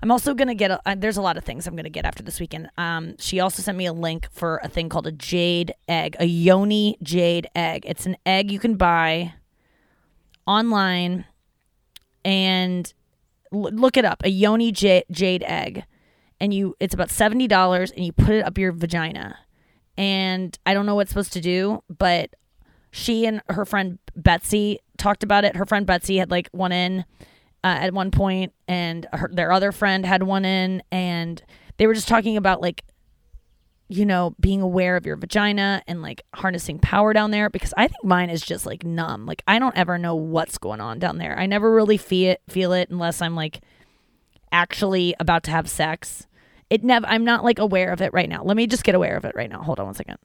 I'm 0.02 0.10
also 0.10 0.34
gonna 0.34 0.54
get 0.54 0.70
a, 0.70 0.80
uh, 0.84 0.96
there's 0.98 1.18
a 1.18 1.22
lot 1.22 1.36
of 1.36 1.44
things 1.44 1.66
I'm 1.66 1.76
gonna 1.76 1.90
get 1.90 2.04
after 2.04 2.24
this 2.24 2.40
weekend. 2.40 2.70
Um 2.76 3.16
she 3.18 3.38
also 3.38 3.62
sent 3.62 3.78
me 3.78 3.86
a 3.86 3.92
link 3.92 4.26
for 4.32 4.60
a 4.64 4.68
thing 4.68 4.88
called 4.88 5.06
a 5.06 5.12
jade 5.12 5.72
egg 5.88 6.16
a 6.18 6.24
yoni 6.26 6.98
jade 7.02 7.48
egg. 7.54 7.84
It's 7.86 8.06
an 8.06 8.16
egg 8.26 8.50
you 8.50 8.58
can 8.58 8.74
buy 8.74 9.34
online 10.44 11.24
and 12.24 12.92
l- 13.52 13.70
look 13.70 13.96
it 13.96 14.04
up 14.04 14.22
a 14.24 14.30
yoni 14.30 14.72
jade, 14.72 15.04
jade 15.12 15.44
egg 15.46 15.84
and 16.40 16.54
you 16.54 16.76
it's 16.80 16.94
about 16.94 17.08
$70 17.08 17.92
and 17.92 18.04
you 18.04 18.12
put 18.12 18.30
it 18.30 18.44
up 18.44 18.58
your 18.58 18.72
vagina. 18.72 19.38
And 19.96 20.58
I 20.64 20.74
don't 20.74 20.86
know 20.86 20.94
what's 20.94 21.10
supposed 21.10 21.34
to 21.34 21.40
do, 21.40 21.82
but 21.88 22.34
she 22.90 23.26
and 23.26 23.42
her 23.48 23.64
friend 23.64 23.98
Betsy 24.16 24.80
talked 24.96 25.22
about 25.22 25.44
it. 25.44 25.56
Her 25.56 25.66
friend 25.66 25.86
Betsy 25.86 26.16
had 26.16 26.30
like 26.30 26.48
one 26.52 26.72
in 26.72 27.04
uh, 27.62 27.76
at 27.80 27.92
one 27.92 28.10
point, 28.10 28.54
and 28.66 29.06
her, 29.12 29.30
their 29.32 29.52
other 29.52 29.70
friend 29.72 30.06
had 30.06 30.22
one 30.22 30.44
in, 30.44 30.82
and 30.90 31.42
they 31.76 31.86
were 31.86 31.94
just 31.94 32.08
talking 32.08 32.36
about 32.36 32.62
like, 32.62 32.84
you 33.88 34.06
know, 34.06 34.34
being 34.40 34.62
aware 34.62 34.96
of 34.96 35.04
your 35.04 35.16
vagina 35.16 35.82
and 35.86 36.00
like 36.00 36.22
harnessing 36.34 36.78
power 36.78 37.12
down 37.12 37.30
there. 37.30 37.50
Because 37.50 37.74
I 37.76 37.88
think 37.88 38.02
mine 38.02 38.30
is 38.30 38.40
just 38.40 38.64
like 38.64 38.84
numb. 38.84 39.26
Like 39.26 39.42
I 39.46 39.58
don't 39.58 39.76
ever 39.76 39.98
know 39.98 40.14
what's 40.14 40.58
going 40.58 40.80
on 40.80 40.98
down 40.98 41.18
there. 41.18 41.38
I 41.38 41.46
never 41.46 41.72
really 41.72 41.98
feel 41.98 42.32
it, 42.32 42.42
feel 42.48 42.72
it 42.72 42.88
unless 42.90 43.20
I'm 43.20 43.34
like 43.34 43.60
actually 44.52 45.14
about 45.20 45.42
to 45.44 45.50
have 45.50 45.68
sex 45.68 46.26
it 46.70 46.84
never 46.84 47.06
I'm 47.06 47.24
not 47.24 47.44
like 47.44 47.58
aware 47.58 47.92
of 47.92 48.00
it 48.00 48.12
right 48.12 48.28
now. 48.28 48.42
Let 48.44 48.56
me 48.56 48.66
just 48.66 48.84
get 48.84 48.94
aware 48.94 49.16
of 49.16 49.24
it 49.24 49.34
right 49.34 49.50
now. 49.50 49.60
Hold 49.62 49.80
on 49.80 49.86
one 49.86 49.94
second. 49.94 50.18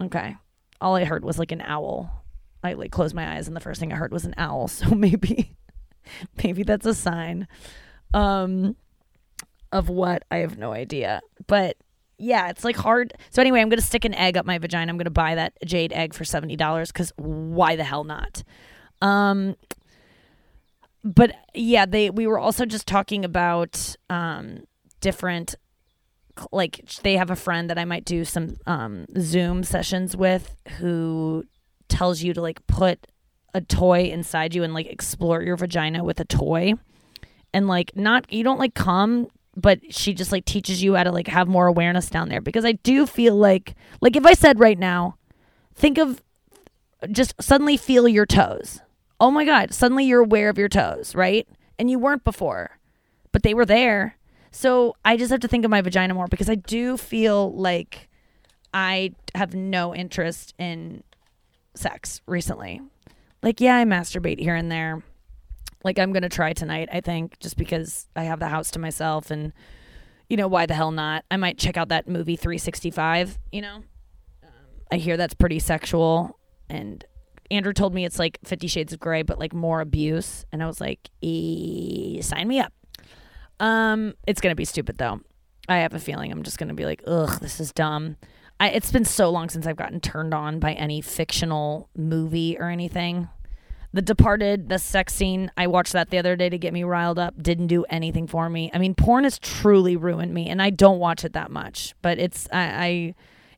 Okay. 0.00 0.36
All 0.80 0.94
I 0.96 1.04
heard 1.04 1.24
was 1.24 1.38
like 1.38 1.52
an 1.52 1.60
owl. 1.60 2.24
I 2.62 2.74
like 2.74 2.92
closed 2.92 3.14
my 3.14 3.36
eyes 3.36 3.48
and 3.48 3.56
the 3.56 3.60
first 3.60 3.80
thing 3.80 3.92
I 3.92 3.96
heard 3.96 4.12
was 4.12 4.24
an 4.24 4.34
owl. 4.38 4.68
So 4.68 4.94
maybe 4.94 5.52
maybe 6.42 6.62
that's 6.62 6.86
a 6.86 6.94
sign 6.94 7.46
um 8.14 8.76
of 9.72 9.88
what 9.88 10.24
I 10.30 10.38
have 10.38 10.56
no 10.56 10.72
idea. 10.72 11.20
But 11.46 11.76
yeah, 12.18 12.48
it's 12.50 12.64
like 12.64 12.76
hard. 12.76 13.14
So 13.30 13.40
anyway, 13.40 13.60
I'm 13.60 13.68
to 13.78 13.86
stick 13.86 14.04
an 14.04 14.14
egg 14.14 14.36
up 14.36 14.44
my 14.46 14.58
vagina. 14.58 14.90
I'm 14.90 14.98
to 15.04 15.10
buy 15.10 15.34
that 15.34 15.54
jade 15.64 15.92
egg 15.92 16.14
for 16.14 16.24
$70 16.24 16.92
cuz 16.92 17.12
why 17.16 17.76
the 17.76 17.84
hell 17.84 18.04
not? 18.04 18.44
Um 19.02 19.56
but 21.02 21.34
yeah, 21.54 21.86
they 21.86 22.10
we 22.10 22.26
were 22.26 22.38
also 22.38 22.66
just 22.66 22.86
talking 22.86 23.24
about 23.24 23.96
um, 24.08 24.64
different 25.00 25.54
like 26.52 26.84
they 27.02 27.16
have 27.16 27.30
a 27.30 27.36
friend 27.36 27.68
that 27.70 27.78
I 27.78 27.84
might 27.84 28.04
do 28.04 28.24
some 28.24 28.56
um, 28.66 29.06
Zoom 29.18 29.64
sessions 29.64 30.16
with 30.16 30.54
who 30.78 31.44
tells 31.88 32.22
you 32.22 32.32
to 32.34 32.40
like 32.40 32.66
put 32.66 33.06
a 33.52 33.60
toy 33.60 34.04
inside 34.04 34.54
you 34.54 34.62
and 34.62 34.72
like 34.72 34.86
explore 34.86 35.42
your 35.42 35.56
vagina 35.56 36.04
with 36.04 36.20
a 36.20 36.24
toy. 36.24 36.74
And 37.52 37.66
like 37.66 37.96
not 37.96 38.32
you 38.32 38.44
don't 38.44 38.58
like 38.58 38.74
come 38.74 39.28
but 39.56 39.92
she 39.92 40.14
just 40.14 40.30
like 40.30 40.44
teaches 40.44 40.82
you 40.82 40.94
how 40.94 41.02
to 41.02 41.10
like 41.10 41.26
have 41.26 41.48
more 41.48 41.66
awareness 41.66 42.08
down 42.08 42.28
there. 42.28 42.40
Because 42.40 42.64
I 42.64 42.72
do 42.72 43.06
feel 43.06 43.34
like 43.34 43.74
like 44.00 44.16
if 44.16 44.24
I 44.24 44.34
said 44.34 44.60
right 44.60 44.78
now 44.78 45.16
think 45.74 45.98
of 45.98 46.22
just 47.10 47.34
suddenly 47.40 47.76
feel 47.76 48.06
your 48.06 48.26
toes 48.26 48.80
oh 49.20 49.30
my 49.30 49.44
God, 49.44 49.72
suddenly 49.72 50.04
you're 50.04 50.22
aware 50.22 50.48
of 50.48 50.58
your 50.58 50.68
toes, 50.68 51.14
right? 51.14 51.46
And 51.78 51.90
you 51.90 51.98
weren't 51.98 52.24
before, 52.24 52.78
but 53.32 53.42
they 53.42 53.54
were 53.54 53.66
there. 53.66 54.16
So 54.50 54.96
I 55.04 55.16
just 55.16 55.30
have 55.30 55.40
to 55.40 55.48
think 55.48 55.64
of 55.64 55.70
my 55.70 55.82
vagina 55.82 56.14
more 56.14 56.26
because 56.26 56.50
I 56.50 56.56
do 56.56 56.96
feel 56.96 57.52
like 57.52 58.08
I 58.74 59.12
have 59.34 59.54
no 59.54 59.94
interest 59.94 60.54
in 60.58 61.04
sex 61.74 62.20
recently. 62.26 62.80
Like, 63.42 63.60
yeah, 63.60 63.76
I 63.76 63.84
masturbate 63.84 64.40
here 64.40 64.54
and 64.54 64.72
there. 64.72 65.02
Like, 65.84 65.98
I'm 65.98 66.12
going 66.12 66.22
to 66.22 66.28
try 66.28 66.52
tonight, 66.52 66.88
I 66.92 67.00
think, 67.00 67.38
just 67.38 67.56
because 67.56 68.06
I 68.14 68.24
have 68.24 68.38
the 68.38 68.48
house 68.48 68.70
to 68.72 68.78
myself 68.78 69.30
and, 69.30 69.52
you 70.28 70.36
know, 70.36 70.48
why 70.48 70.66
the 70.66 70.74
hell 70.74 70.90
not? 70.90 71.24
I 71.30 71.36
might 71.36 71.56
check 71.56 71.76
out 71.76 71.88
that 71.88 72.08
movie 72.08 72.36
365, 72.36 73.38
you 73.50 73.62
know? 73.62 73.76
Um, 74.42 74.50
I 74.92 74.96
hear 74.96 75.16
that's 75.16 75.34
pretty 75.34 75.58
sexual 75.58 76.38
and 76.68 77.04
Andrew 77.50 77.72
told 77.72 77.94
me 77.94 78.04
it's 78.04 78.18
like 78.18 78.38
Fifty 78.44 78.66
Shades 78.66 78.92
of 78.92 79.00
Grey, 79.00 79.22
but 79.22 79.38
like 79.38 79.52
more 79.52 79.80
abuse, 79.80 80.44
and 80.52 80.62
I 80.62 80.66
was 80.66 80.80
like, 80.80 81.10
e- 81.20 82.20
sign 82.22 82.46
me 82.48 82.60
up. 82.60 82.72
Um, 83.58 84.14
it's 84.26 84.40
gonna 84.40 84.54
be 84.54 84.64
stupid 84.64 84.98
though. 84.98 85.20
I 85.68 85.78
have 85.78 85.94
a 85.94 86.00
feeling 86.00 86.32
I'm 86.32 86.42
just 86.42 86.58
gonna 86.58 86.74
be 86.74 86.84
like, 86.84 87.02
ugh, 87.06 87.40
this 87.40 87.60
is 87.60 87.72
dumb. 87.72 88.16
I, 88.58 88.68
it's 88.70 88.92
been 88.92 89.04
so 89.06 89.30
long 89.30 89.48
since 89.48 89.66
I've 89.66 89.76
gotten 89.76 90.00
turned 90.00 90.34
on 90.34 90.60
by 90.60 90.74
any 90.74 91.00
fictional 91.00 91.88
movie 91.96 92.58
or 92.58 92.68
anything. 92.68 93.28
The 93.92 94.02
Departed, 94.02 94.68
the 94.68 94.78
sex 94.78 95.14
scene, 95.14 95.50
I 95.56 95.66
watched 95.66 95.94
that 95.94 96.10
the 96.10 96.18
other 96.18 96.36
day 96.36 96.48
to 96.48 96.58
get 96.58 96.72
me 96.72 96.84
riled 96.84 97.18
up. 97.18 97.42
Didn't 97.42 97.66
do 97.66 97.84
anything 97.90 98.28
for 98.28 98.48
me. 98.48 98.70
I 98.72 98.78
mean, 98.78 98.94
porn 98.94 99.24
has 99.24 99.38
truly 99.38 99.96
ruined 99.96 100.32
me, 100.32 100.48
and 100.48 100.62
I 100.62 100.70
don't 100.70 101.00
watch 101.00 101.24
it 101.24 101.32
that 101.32 101.50
much. 101.50 101.94
But 102.00 102.18
it's 102.18 102.46
I, 102.52 102.62
I 102.62 103.14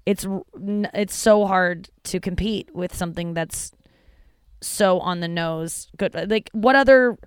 it's 0.06 0.26
it's 0.54 1.14
so 1.14 1.46
hard 1.46 1.90
to 2.04 2.18
compete 2.18 2.74
with 2.74 2.94
something 2.94 3.34
that's 3.34 3.72
so 4.62 5.00
on 5.00 5.20
the 5.20 5.28
nose. 5.28 5.88
Good. 5.96 6.30
Like 6.30 6.50
what 6.52 6.76
other 6.76 7.18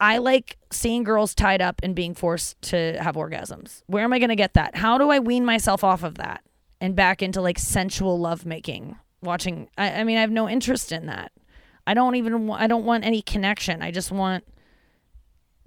I 0.00 0.18
like 0.18 0.58
seeing 0.70 1.04
girls 1.04 1.34
tied 1.34 1.62
up 1.62 1.80
and 1.82 1.94
being 1.94 2.14
forced 2.14 2.60
to 2.62 2.98
have 3.00 3.14
orgasms. 3.14 3.82
Where 3.86 4.04
am 4.04 4.12
I 4.12 4.18
going 4.18 4.30
to 4.30 4.36
get 4.36 4.54
that? 4.54 4.76
How 4.76 4.98
do 4.98 5.10
I 5.10 5.20
wean 5.20 5.44
myself 5.44 5.82
off 5.82 6.02
of 6.02 6.16
that 6.16 6.42
and 6.80 6.94
back 6.94 7.22
into 7.22 7.40
like 7.40 7.58
sensual 7.58 8.18
lovemaking? 8.18 8.96
Watching, 9.22 9.70
I, 9.78 9.92
I 9.92 10.04
mean, 10.04 10.18
I 10.18 10.20
have 10.20 10.30
no 10.30 10.48
interest 10.48 10.92
in 10.92 11.06
that. 11.06 11.32
I 11.86 11.94
don't 11.94 12.16
even 12.16 12.50
I 12.50 12.66
don't 12.66 12.84
want 12.84 13.04
any 13.04 13.22
connection. 13.22 13.80
I 13.80 13.90
just 13.90 14.10
want 14.10 14.44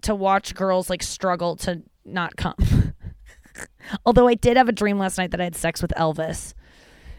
to 0.02 0.14
watch 0.14 0.54
girls 0.54 0.90
like 0.90 1.02
struggle 1.02 1.56
to 1.58 1.82
not 2.06 2.36
come. 2.36 2.56
Although 4.06 4.28
I 4.28 4.36
did 4.36 4.58
have 4.58 4.70
a 4.70 4.74
dream 4.74 5.00
last 5.00 5.18
night 5.18 5.32
that 5.32 5.42
I 5.42 5.46
had 5.46 5.56
sex 5.56 5.82
with 5.82 5.92
Elvis 5.98 6.54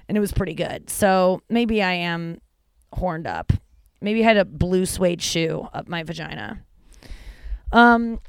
and 0.09 0.16
it 0.16 0.20
was 0.20 0.32
pretty 0.32 0.54
good. 0.54 0.90
So 0.90 1.40
maybe 1.49 1.82
I 1.82 1.92
am 1.92 2.40
horned 2.92 3.26
up. 3.26 3.52
Maybe 4.00 4.23
I 4.23 4.25
had 4.25 4.37
a 4.37 4.44
blue 4.44 4.87
suede 4.87 5.23
shoe 5.23 5.68
up 5.73 5.88
my 5.88 6.02
vagina. 6.02 6.62
Um 7.73 8.20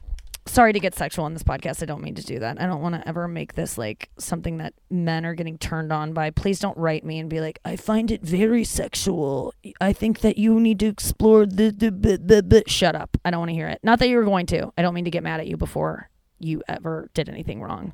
sorry 0.47 0.73
to 0.73 0.79
get 0.79 0.95
sexual 0.95 1.25
on 1.25 1.33
this 1.33 1.43
podcast. 1.43 1.83
I 1.83 1.85
don't 1.85 2.01
mean 2.01 2.15
to 2.15 2.23
do 2.23 2.39
that. 2.39 2.59
I 2.59 2.65
don't 2.65 2.81
want 2.81 2.95
to 2.95 3.07
ever 3.07 3.27
make 3.27 3.53
this 3.53 3.77
like 3.77 4.09
something 4.17 4.57
that 4.57 4.73
men 4.89 5.25
are 5.25 5.35
getting 5.35 5.57
turned 5.57 5.93
on 5.93 6.13
by. 6.13 6.31
Please 6.31 6.59
don't 6.59 6.77
write 6.77 7.05
me 7.05 7.19
and 7.19 7.29
be 7.29 7.39
like, 7.39 7.59
I 7.63 7.75
find 7.75 8.11
it 8.11 8.21
very 8.21 8.63
sexual. 8.63 9.53
I 9.79 9.93
think 9.93 10.21
that 10.21 10.37
you 10.37 10.59
need 10.59 10.79
to 10.79 10.87
explore 10.87 11.45
the 11.45 11.69
the, 11.71 11.91
the, 11.91 12.41
the, 12.41 12.63
shut 12.67 12.95
up. 12.95 13.17
I 13.23 13.31
don't 13.31 13.39
want 13.39 13.49
to 13.49 13.55
hear 13.55 13.67
it. 13.67 13.79
Not 13.83 13.99
that 13.99 14.09
you 14.09 14.17
were 14.17 14.23
going 14.23 14.45
to. 14.47 14.71
I 14.77 14.81
don't 14.81 14.93
mean 14.93 15.05
to 15.05 15.11
get 15.11 15.23
mad 15.23 15.39
at 15.39 15.47
you 15.47 15.57
before 15.57 16.09
you 16.39 16.63
ever 16.67 17.09
did 17.13 17.29
anything 17.29 17.61
wrong. 17.61 17.93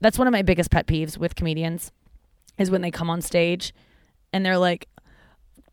That's 0.00 0.18
one 0.18 0.26
of 0.26 0.32
my 0.32 0.42
biggest 0.42 0.70
pet 0.70 0.86
peeves 0.86 1.18
with 1.18 1.36
comedians 1.36 1.92
is 2.58 2.70
when 2.70 2.80
they 2.80 2.90
come 2.90 3.10
on 3.10 3.20
stage 3.20 3.74
and 4.32 4.44
they're 4.44 4.58
like, 4.58 4.88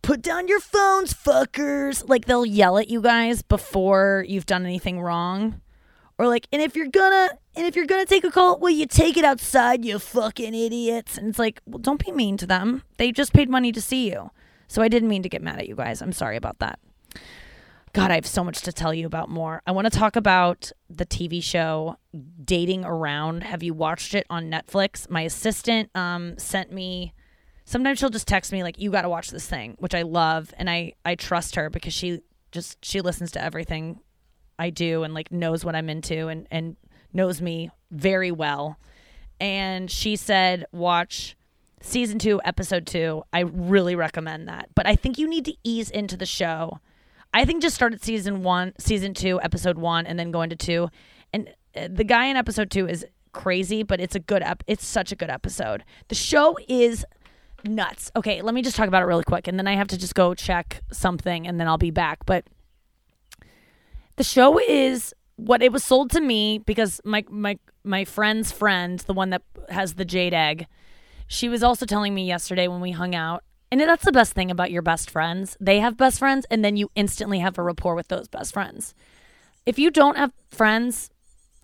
put 0.04 0.22
down 0.22 0.48
your 0.48 0.60
phones, 0.60 1.14
fuckers. 1.14 2.08
Like 2.08 2.26
they'll 2.26 2.46
yell 2.46 2.78
at 2.78 2.90
you 2.90 3.02
guys 3.02 3.42
before 3.42 4.24
you've 4.28 4.46
done 4.46 4.66
anything 4.66 5.02
wrong. 5.02 5.62
Or 6.20 6.28
like, 6.28 6.48
and 6.54 6.62
if 6.62 6.76
you're 6.76 6.88
gonna 6.88 7.30
and 7.56 7.66
if 7.66 7.76
you're 7.76 7.88
gonna 7.88 8.06
take 8.06 8.24
a 8.24 8.30
call, 8.30 8.60
well 8.60 8.72
you 8.72 8.86
take 8.86 9.18
it 9.18 9.26
outside, 9.26 9.84
you 9.84 9.98
fucking 9.98 10.54
idiots. 10.54 11.18
And 11.18 11.30
it's 11.30 11.40
like, 11.40 11.60
well, 11.66 11.80
don't 11.80 12.06
be 12.06 12.12
mean 12.12 12.38
to 12.38 12.46
them. 12.46 12.84
They 12.98 13.12
just 13.12 13.34
paid 13.34 13.50
money 13.50 13.72
to 13.72 13.82
see 13.82 14.12
you. 14.12 14.30
So 14.68 14.84
I 14.84 14.88
didn't 14.88 15.10
mean 15.10 15.24
to 15.24 15.30
get 15.30 15.42
mad 15.42 15.60
at 15.60 15.68
you 15.68 15.76
guys. 15.76 16.02
I'm 16.02 16.14
sorry 16.14 16.38
about 16.38 16.60
that. 16.60 16.80
God, 17.94 18.10
I 18.10 18.16
have 18.16 18.26
so 18.26 18.44
much 18.44 18.62
to 18.62 18.74
tell 18.74 18.92
you 18.92 19.06
about 19.06 19.30
more. 19.30 19.62
I 19.68 19.72
want 19.72 19.86
to 19.86 19.96
talk 19.96 20.16
about 20.16 20.72
the 20.90 21.06
TV 21.06 21.44
show 21.44 21.98
Dating 22.44 22.84
Around. 22.84 23.44
Have 23.44 23.62
you 23.62 23.76
watched 23.76 24.16
it 24.16 24.26
on 24.32 24.50
Netflix? 24.50 25.08
My 25.12 25.22
assistant 25.22 25.96
um, 25.96 26.36
sent 26.40 26.72
me. 26.72 27.14
Sometimes 27.66 28.00
she'll 28.00 28.10
just 28.10 28.28
text 28.28 28.52
me 28.52 28.64
like, 28.64 28.80
"You 28.80 28.92
got 28.92 29.04
to 29.04 29.10
watch 29.10 29.30
this 29.30 29.48
thing," 29.48 29.76
which 29.80 29.96
I 29.96 30.02
love, 30.02 30.54
and 30.58 30.70
I 30.70 30.94
I 31.06 31.16
trust 31.16 31.56
her 31.56 31.70
because 31.70 31.94
she 31.94 32.22
just 32.52 32.84
she 32.84 33.02
listens 33.02 33.32
to 33.32 33.44
everything 33.44 34.00
I 34.60 34.70
do 34.70 35.04
and 35.04 35.14
like 35.14 35.32
knows 35.32 35.64
what 35.66 35.76
I'm 35.76 35.90
into 35.90 36.28
and 36.28 36.48
and 36.52 36.76
knows 37.14 37.42
me 37.42 37.70
very 37.92 38.32
well. 38.32 38.78
And 39.40 39.90
she 39.90 40.16
said, 40.16 40.66
"Watch." 40.72 41.36
Season 41.86 42.18
two, 42.18 42.40
episode 42.46 42.88
two. 42.88 43.24
I 43.34 43.42
really 43.42 43.94
recommend 43.94 44.48
that. 44.48 44.70
But 44.74 44.88
I 44.88 44.96
think 44.96 45.18
you 45.18 45.28
need 45.28 45.44
to 45.44 45.54
ease 45.66 45.90
into 45.90 46.16
the 46.16 46.26
show 46.26 46.80
I 47.34 47.46
think 47.46 47.62
just 47.62 47.76
start 47.76 47.94
at 47.94 48.04
season 48.04 48.44
one, 48.44 48.74
season 48.78 49.14
two, 49.14 49.42
episode 49.42 49.78
one, 49.78 50.06
and 50.06 50.20
then 50.20 50.32
go 50.32 50.44
into 50.44 50.56
two. 50.56 50.90
And 51.34 51.50
uh, 51.76 51.88
the 51.92 52.04
guy 52.04 52.26
in 52.26 52.38
episode 52.38 52.70
two 52.70 52.88
is 52.88 53.06
crazy, 53.32 53.82
but 53.82 54.00
it's 54.00 54.16
a 54.16 54.20
good 54.20 54.44
ep- 54.44 54.64
It's 54.68 54.86
such 54.86 55.12
a 55.12 55.16
good 55.16 55.32
episode. 55.32 55.84
The 56.10 56.16
show 56.16 56.58
is 56.68 57.06
nuts. 57.64 58.12
Okay, 58.16 58.42
let 58.42 58.54
me 58.54 58.62
just 58.62 58.76
talk 58.76 58.88
about 58.88 59.02
it 59.02 59.06
really 59.06 59.24
quick, 59.24 59.48
and 59.48 59.58
then 59.58 59.68
I 59.68 59.76
have 59.76 59.88
to 59.90 59.98
just 59.98 60.16
go 60.16 60.34
check 60.34 60.82
something, 60.92 61.48
and 61.48 61.60
then 61.60 61.68
I'll 61.68 61.78
be 61.78 61.92
back. 61.92 62.26
But 62.26 62.46
the 64.16 64.24
show 64.24 64.60
is 64.60 65.14
what 65.36 65.62
it 65.62 65.72
was 65.72 65.84
sold 65.84 66.12
to 66.12 66.22
me 66.22 66.60
because 66.60 67.02
my 67.04 67.24
my 67.30 67.58
my 67.84 68.06
friend's 68.06 68.52
friend, 68.52 69.00
the 69.00 69.14
one 69.14 69.32
that 69.32 69.42
has 69.70 69.96
the 69.96 70.06
jade 70.06 70.34
egg, 70.34 70.68
she 71.28 71.50
was 71.50 71.64
also 71.64 71.86
telling 71.86 72.14
me 72.14 72.26
yesterday 72.26 72.68
when 72.68 72.82
we 72.82 72.92
hung 72.92 73.16
out 73.16 73.44
and 73.74 73.82
that's 73.82 74.06
the 74.06 74.12
best 74.12 74.34
thing 74.34 74.52
about 74.52 74.70
your 74.70 74.84
best 74.84 75.10
friends. 75.10 75.58
They 75.60 75.80
have 75.80 75.98
best 75.98 76.20
friends, 76.20 76.46
and 76.52 76.64
then 76.64 76.78
you 76.78 76.92
instantly 76.94 77.40
have 77.40 77.58
a 77.58 77.64
rapport 77.64 77.96
with 77.96 78.08
those 78.08 78.28
best 78.28 78.54
friends. 78.54 78.94
If 79.66 79.80
you 79.80 79.90
don't 79.90 80.16
have 80.16 80.32
friends, 80.52 81.10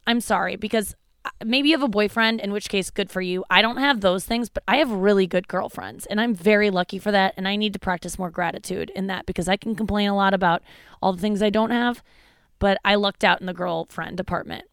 I'm 0.08 0.20
sorry, 0.20 0.56
because 0.56 0.96
maybe 1.44 1.70
you 1.70 1.76
have 1.76 1.84
a 1.84 1.90
boyfriend, 1.90 2.40
in 2.42 2.52
which 2.52 2.70
case, 2.70 2.90
good 2.90 3.10
for 3.10 3.22
you. 3.22 3.44
I 3.50 3.62
don't 3.62 3.78
have 3.78 4.02
those 4.02 4.26
things, 4.26 4.50
but 4.50 4.64
I 4.68 4.78
have 4.78 4.92
really 4.92 5.28
good 5.28 5.48
girlfriends, 5.48 6.06
and 6.06 6.20
I'm 6.20 6.34
very 6.34 6.70
lucky 6.70 7.00
for 7.00 7.12
that. 7.12 7.34
And 7.38 7.48
I 7.48 7.56
need 7.56 7.74
to 7.74 7.80
practice 7.80 8.20
more 8.20 8.30
gratitude 8.30 8.92
in 8.96 9.08
that 9.08 9.26
because 9.26 9.48
I 9.48 9.58
can 9.58 9.76
complain 9.76 10.10
a 10.10 10.16
lot 10.16 10.34
about 10.34 10.62
all 11.02 11.14
the 11.14 11.22
things 11.22 11.42
I 11.42 11.50
don't 11.50 11.72
have, 11.72 12.04
but 12.60 12.78
I 12.84 12.96
lucked 12.96 13.24
out 13.24 13.40
in 13.40 13.48
the 13.48 13.54
girlfriend 13.54 14.18
department. 14.18 14.66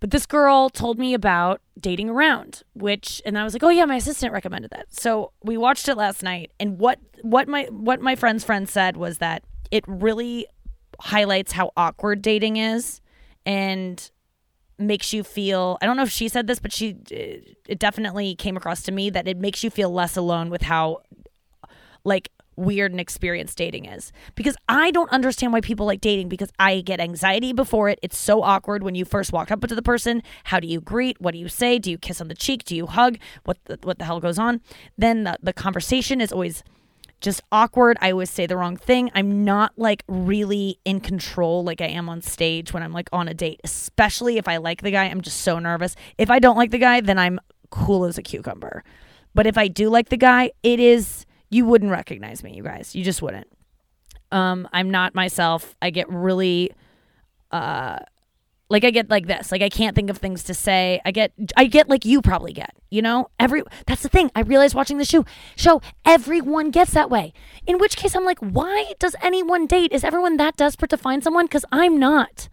But 0.00 0.10
this 0.10 0.26
girl 0.26 0.68
told 0.68 0.98
me 0.98 1.14
about 1.14 1.62
dating 1.80 2.10
around, 2.10 2.62
which 2.74 3.22
and 3.24 3.38
I 3.38 3.44
was 3.44 3.54
like, 3.54 3.62
"Oh 3.62 3.70
yeah, 3.70 3.86
my 3.86 3.96
assistant 3.96 4.34
recommended 4.34 4.70
that." 4.72 4.92
So 4.92 5.32
we 5.42 5.56
watched 5.56 5.88
it 5.88 5.96
last 5.96 6.22
night, 6.22 6.52
and 6.60 6.78
what 6.78 6.98
what 7.22 7.48
my 7.48 7.64
what 7.70 8.02
my 8.02 8.14
friend's 8.14 8.44
friend 8.44 8.68
said 8.68 8.98
was 8.98 9.18
that 9.18 9.44
it 9.70 9.82
really 9.86 10.46
highlights 11.00 11.52
how 11.52 11.72
awkward 11.76 12.20
dating 12.20 12.58
is 12.58 13.00
and 13.46 14.10
makes 14.78 15.12
you 15.12 15.22
feel 15.22 15.78
I 15.80 15.86
don't 15.86 15.96
know 15.96 16.02
if 16.02 16.10
she 16.10 16.28
said 16.28 16.46
this, 16.46 16.58
but 16.58 16.72
she 16.72 16.92
uh, 17.12 17.52
it 17.68 17.78
definitely 17.78 18.34
came 18.34 18.56
across 18.56 18.82
to 18.84 18.92
me 18.92 19.10
that 19.10 19.28
it 19.28 19.36
makes 19.36 19.62
you 19.62 19.70
feel 19.70 19.90
less 19.90 20.16
alone 20.16 20.50
with 20.50 20.62
how 20.62 21.02
like 22.04 22.30
weird 22.56 22.92
and 22.92 23.00
experienced 23.00 23.58
dating 23.58 23.84
is 23.84 24.12
because 24.34 24.56
I 24.68 24.90
don't 24.90 25.10
understand 25.10 25.52
why 25.52 25.60
people 25.60 25.86
like 25.86 26.00
dating 26.00 26.28
because 26.28 26.50
I 26.58 26.80
get 26.80 27.00
anxiety 27.00 27.52
before 27.52 27.88
it. 27.88 27.98
It's 28.02 28.16
so 28.16 28.42
awkward 28.42 28.82
when 28.82 28.94
you 28.94 29.04
first 29.04 29.32
walk 29.32 29.50
up 29.50 29.60
to 29.62 29.74
the 29.74 29.82
person. 29.82 30.22
How 30.44 30.60
do 30.60 30.66
you 30.66 30.80
greet? 30.80 31.20
What 31.20 31.32
do 31.32 31.38
you 31.38 31.48
say? 31.48 31.78
Do 31.78 31.90
you 31.90 31.98
kiss 31.98 32.20
on 32.20 32.28
the 32.28 32.34
cheek? 32.34 32.64
Do 32.64 32.76
you 32.76 32.86
hug? 32.86 33.18
What 33.44 33.58
the, 33.64 33.78
what 33.82 33.98
the 33.98 34.04
hell 34.04 34.20
goes 34.20 34.38
on? 34.38 34.60
Then 34.96 35.24
the, 35.24 35.38
the 35.42 35.52
conversation 35.52 36.20
is 36.20 36.32
always 36.32 36.62
just 37.20 37.40
awkward. 37.50 37.96
I 38.00 38.10
always 38.10 38.30
say 38.30 38.46
the 38.46 38.56
wrong 38.56 38.76
thing. 38.76 39.10
I'm 39.14 39.44
not 39.44 39.72
like 39.76 40.02
really 40.08 40.78
in 40.84 41.00
control 41.00 41.64
like 41.64 41.80
I 41.80 41.86
am 41.86 42.08
on 42.08 42.22
stage 42.22 42.72
when 42.72 42.82
I'm 42.82 42.92
like 42.92 43.08
on 43.12 43.28
a 43.28 43.34
date, 43.34 43.60
especially 43.64 44.38
if 44.38 44.46
I 44.48 44.58
like 44.58 44.82
the 44.82 44.90
guy. 44.90 45.04
I'm 45.04 45.20
just 45.20 45.40
so 45.40 45.58
nervous. 45.58 45.96
If 46.18 46.30
I 46.30 46.38
don't 46.38 46.56
like 46.56 46.70
the 46.70 46.78
guy, 46.78 47.00
then 47.00 47.18
I'm 47.18 47.40
cool 47.70 48.04
as 48.04 48.18
a 48.18 48.22
cucumber. 48.22 48.84
But 49.34 49.46
if 49.46 49.58
I 49.58 49.68
do 49.68 49.88
like 49.88 50.10
the 50.10 50.16
guy, 50.16 50.52
it 50.62 50.80
is 50.80 51.26
you 51.50 51.64
wouldn't 51.64 51.90
recognize 51.90 52.42
me, 52.42 52.54
you 52.56 52.62
guys. 52.62 52.94
You 52.94 53.04
just 53.04 53.22
wouldn't. 53.22 53.48
Um, 54.32 54.68
I'm 54.72 54.90
not 54.90 55.14
myself. 55.14 55.76
I 55.80 55.90
get 55.90 56.08
really 56.08 56.72
uh 57.50 57.98
like 58.70 58.84
I 58.84 58.90
get 58.90 59.10
like 59.10 59.26
this. 59.26 59.52
Like 59.52 59.62
I 59.62 59.68
can't 59.68 59.94
think 59.94 60.10
of 60.10 60.18
things 60.18 60.42
to 60.44 60.54
say. 60.54 61.00
I 61.04 61.10
get 61.10 61.32
I 61.56 61.66
get 61.66 61.88
like 61.88 62.04
you 62.04 62.22
probably 62.22 62.52
get, 62.52 62.74
you 62.90 63.02
know? 63.02 63.28
Every 63.38 63.62
that's 63.86 64.02
the 64.02 64.08
thing. 64.08 64.30
I 64.34 64.40
realized 64.40 64.74
watching 64.74 64.98
the 64.98 65.04
show 65.04 65.24
show 65.56 65.82
everyone 66.04 66.70
gets 66.70 66.92
that 66.92 67.10
way. 67.10 67.32
In 67.66 67.78
which 67.78 67.96
case 67.96 68.16
I'm 68.16 68.24
like, 68.24 68.38
why 68.40 68.94
does 68.98 69.14
anyone 69.22 69.66
date? 69.66 69.92
Is 69.92 70.04
everyone 70.04 70.36
that 70.38 70.56
desperate 70.56 70.90
to 70.90 70.96
find 70.96 71.22
someone? 71.22 71.48
Cuz 71.48 71.64
I'm 71.70 71.98
not. 71.98 72.48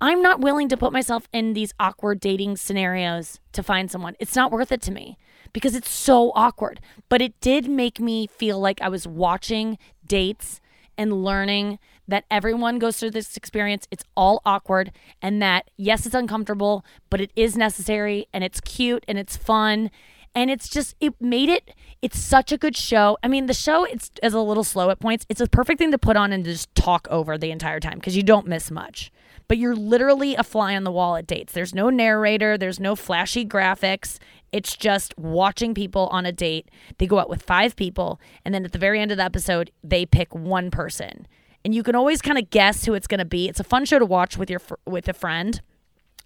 I'm 0.00 0.20
not 0.20 0.40
willing 0.40 0.68
to 0.68 0.76
put 0.76 0.92
myself 0.92 1.28
in 1.32 1.54
these 1.54 1.72
awkward 1.78 2.20
dating 2.20 2.56
scenarios 2.56 3.40
to 3.52 3.62
find 3.62 3.90
someone. 3.90 4.16
It's 4.18 4.36
not 4.36 4.52
worth 4.52 4.72
it 4.72 4.82
to 4.82 4.92
me 4.92 5.16
because 5.52 5.74
it's 5.74 5.90
so 5.90 6.32
awkward. 6.34 6.80
But 7.08 7.22
it 7.22 7.40
did 7.40 7.68
make 7.68 8.00
me 8.00 8.26
feel 8.26 8.58
like 8.58 8.82
I 8.82 8.88
was 8.88 9.06
watching 9.06 9.78
dates 10.06 10.60
and 10.98 11.24
learning 11.24 11.78
that 12.08 12.24
everyone 12.30 12.78
goes 12.78 12.98
through 12.98 13.10
this 13.10 13.36
experience. 13.36 13.86
It's 13.90 14.04
all 14.16 14.42
awkward, 14.44 14.92
and 15.22 15.40
that 15.42 15.70
yes, 15.76 16.06
it's 16.06 16.14
uncomfortable, 16.14 16.84
but 17.10 17.20
it 17.20 17.30
is 17.36 17.56
necessary, 17.56 18.26
and 18.32 18.44
it's 18.44 18.60
cute, 18.60 19.04
and 19.08 19.18
it's 19.18 19.36
fun. 19.36 19.90
And 20.36 20.50
it's 20.50 20.68
just, 20.68 20.96
it 20.98 21.14
made 21.20 21.48
it, 21.48 21.76
it's 22.02 22.18
such 22.18 22.50
a 22.50 22.58
good 22.58 22.76
show. 22.76 23.16
I 23.22 23.28
mean, 23.28 23.46
the 23.46 23.54
show 23.54 23.84
it's, 23.84 24.10
is 24.20 24.34
a 24.34 24.40
little 24.40 24.64
slow 24.64 24.90
at 24.90 24.98
points. 24.98 25.24
It's 25.28 25.40
a 25.40 25.46
perfect 25.46 25.78
thing 25.78 25.92
to 25.92 25.98
put 25.98 26.16
on 26.16 26.32
and 26.32 26.44
just 26.44 26.74
talk 26.74 27.06
over 27.08 27.38
the 27.38 27.52
entire 27.52 27.78
time 27.78 27.98
because 27.98 28.16
you 28.16 28.24
don't 28.24 28.48
miss 28.48 28.68
much. 28.68 29.12
But 29.46 29.58
you're 29.58 29.76
literally 29.76 30.34
a 30.34 30.42
fly 30.42 30.74
on 30.74 30.82
the 30.82 30.90
wall 30.90 31.14
at 31.14 31.28
dates. 31.28 31.52
There's 31.52 31.72
no 31.72 31.88
narrator, 31.88 32.58
there's 32.58 32.80
no 32.80 32.96
flashy 32.96 33.46
graphics. 33.46 34.18
It's 34.50 34.76
just 34.76 35.16
watching 35.16 35.72
people 35.72 36.08
on 36.10 36.26
a 36.26 36.32
date. 36.32 36.68
They 36.98 37.06
go 37.06 37.20
out 37.20 37.28
with 37.28 37.42
five 37.42 37.76
people, 37.76 38.20
and 38.44 38.52
then 38.52 38.64
at 38.64 38.72
the 38.72 38.78
very 38.78 39.00
end 39.00 39.12
of 39.12 39.18
the 39.18 39.24
episode, 39.24 39.70
they 39.84 40.04
pick 40.04 40.34
one 40.34 40.72
person. 40.72 41.28
And 41.64 41.74
you 41.74 41.82
can 41.82 41.94
always 41.94 42.20
kind 42.20 42.38
of 42.38 42.50
guess 42.50 42.84
who 42.84 42.94
it's 42.94 43.06
going 43.06 43.18
to 43.18 43.24
be. 43.24 43.48
It's 43.48 43.60
a 43.60 43.64
fun 43.64 43.84
show 43.84 43.98
to 43.98 44.06
watch 44.06 44.36
with 44.36 44.50
your 44.50 44.60
with 44.86 45.08
a 45.08 45.14
friend 45.14 45.60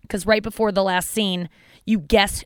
because 0.03 0.27
right 0.27 0.43
before 0.43 0.73
the 0.73 0.83
last 0.83 1.11
scene, 1.11 1.49
you 1.85 1.99
guess, 1.99 2.45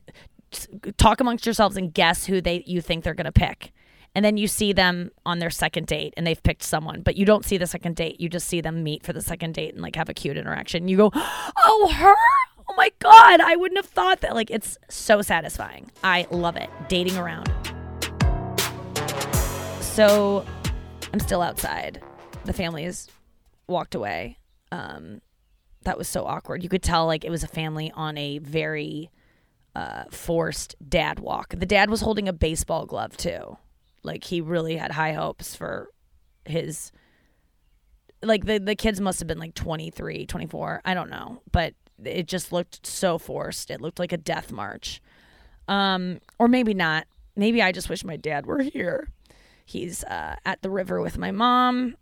talk 0.97 1.19
amongst 1.19 1.45
yourselves 1.45 1.75
and 1.75 1.93
guess 1.93 2.25
who 2.25 2.41
they 2.41 2.63
you 2.67 2.81
think 2.81 3.03
they're 3.03 3.13
going 3.13 3.25
to 3.25 3.31
pick. 3.31 3.71
And 4.15 4.23
then 4.23 4.37
you 4.37 4.47
see 4.47 4.73
them 4.73 5.09
on 5.25 5.39
their 5.39 5.49
second 5.49 5.87
date 5.87 6.13
and 6.15 6.27
they've 6.27 6.41
picked 6.43 6.61
someone, 6.61 7.01
but 7.01 7.17
you 7.17 7.25
don't 7.25 7.43
see 7.43 7.57
the 7.57 7.65
second 7.65 7.95
date. 7.95 8.21
You 8.21 8.29
just 8.29 8.47
see 8.47 8.61
them 8.61 8.83
meet 8.83 9.03
for 9.03 9.11
the 9.11 9.21
second 9.21 9.55
date 9.55 9.73
and 9.73 9.81
like 9.81 9.95
have 9.95 10.07
a 10.07 10.13
cute 10.13 10.37
interaction. 10.37 10.87
You 10.87 10.97
go, 10.97 11.11
"Oh, 11.15 11.91
her? 11.95 12.15
oh 12.69 12.73
my 12.75 12.91
God, 12.99 13.41
I 13.41 13.55
wouldn't 13.55 13.77
have 13.77 13.91
thought 13.91 14.21
that. 14.21 14.35
Like, 14.35 14.51
it's 14.51 14.77
so 14.89 15.21
satisfying. 15.21 15.91
I 16.03 16.27
love 16.31 16.55
it. 16.55 16.69
Dating 16.87 17.17
around. 17.17 17.51
So 19.81 20.45
I'm 21.11 21.19
still 21.19 21.41
outside. 21.41 22.01
The 22.45 22.53
family 22.53 22.83
has 22.83 23.07
walked 23.67 23.95
away. 23.95 24.37
Um, 24.71 25.21
that 25.83 25.97
was 25.97 26.07
so 26.07 26.25
awkward. 26.25 26.63
You 26.63 26.69
could 26.69 26.83
tell, 26.83 27.05
like, 27.05 27.25
it 27.25 27.29
was 27.29 27.43
a 27.43 27.47
family 27.47 27.91
on 27.93 28.17
a 28.17 28.39
very 28.39 29.09
uh, 29.75 30.05
forced 30.11 30.75
dad 30.87 31.19
walk. 31.19 31.53
The 31.57 31.65
dad 31.65 31.89
was 31.89 32.01
holding 32.01 32.27
a 32.27 32.33
baseball 32.33 32.85
glove, 32.85 33.17
too. 33.17 33.57
Like, 34.03 34.23
he 34.23 34.41
really 34.41 34.77
had 34.77 34.91
high 34.91 35.13
hopes 35.13 35.55
for 35.55 35.89
his 36.45 36.91
like 38.21 38.45
the 38.45 38.57
the 38.57 38.75
kids 38.75 39.01
must 39.01 39.19
have 39.19 39.27
been 39.27 39.39
like 39.39 39.53
23, 39.53 40.25
24, 40.25 40.81
I 40.85 40.93
don't 40.93 41.09
know, 41.09 41.41
but 41.51 41.73
it 42.03 42.27
just 42.27 42.51
looked 42.51 42.85
so 42.85 43.17
forced. 43.17 43.69
It 43.69 43.81
looked 43.81 43.99
like 43.99 44.11
a 44.11 44.17
death 44.17 44.51
march. 44.51 45.01
Um 45.67 46.19
or 46.39 46.47
maybe 46.47 46.73
not. 46.73 47.05
Maybe 47.35 47.61
I 47.61 47.71
just 47.71 47.89
wish 47.89 48.03
my 48.03 48.17
dad 48.17 48.45
were 48.45 48.61
here. 48.61 49.09
He's 49.65 50.03
uh, 50.03 50.35
at 50.45 50.61
the 50.61 50.69
river 50.69 51.01
with 51.01 51.17
my 51.17 51.31
mom. 51.31 51.95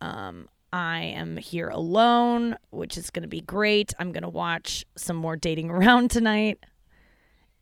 Um, 0.00 0.48
I 0.72 1.00
am 1.00 1.36
here 1.36 1.68
alone, 1.68 2.56
which 2.70 2.98
is 2.98 3.10
going 3.10 3.22
to 3.22 3.28
be 3.28 3.40
great. 3.40 3.94
I'm 3.98 4.12
going 4.12 4.22
to 4.22 4.28
watch 4.28 4.84
some 4.96 5.16
more 5.16 5.36
Dating 5.36 5.70
Around 5.70 6.10
tonight. 6.10 6.58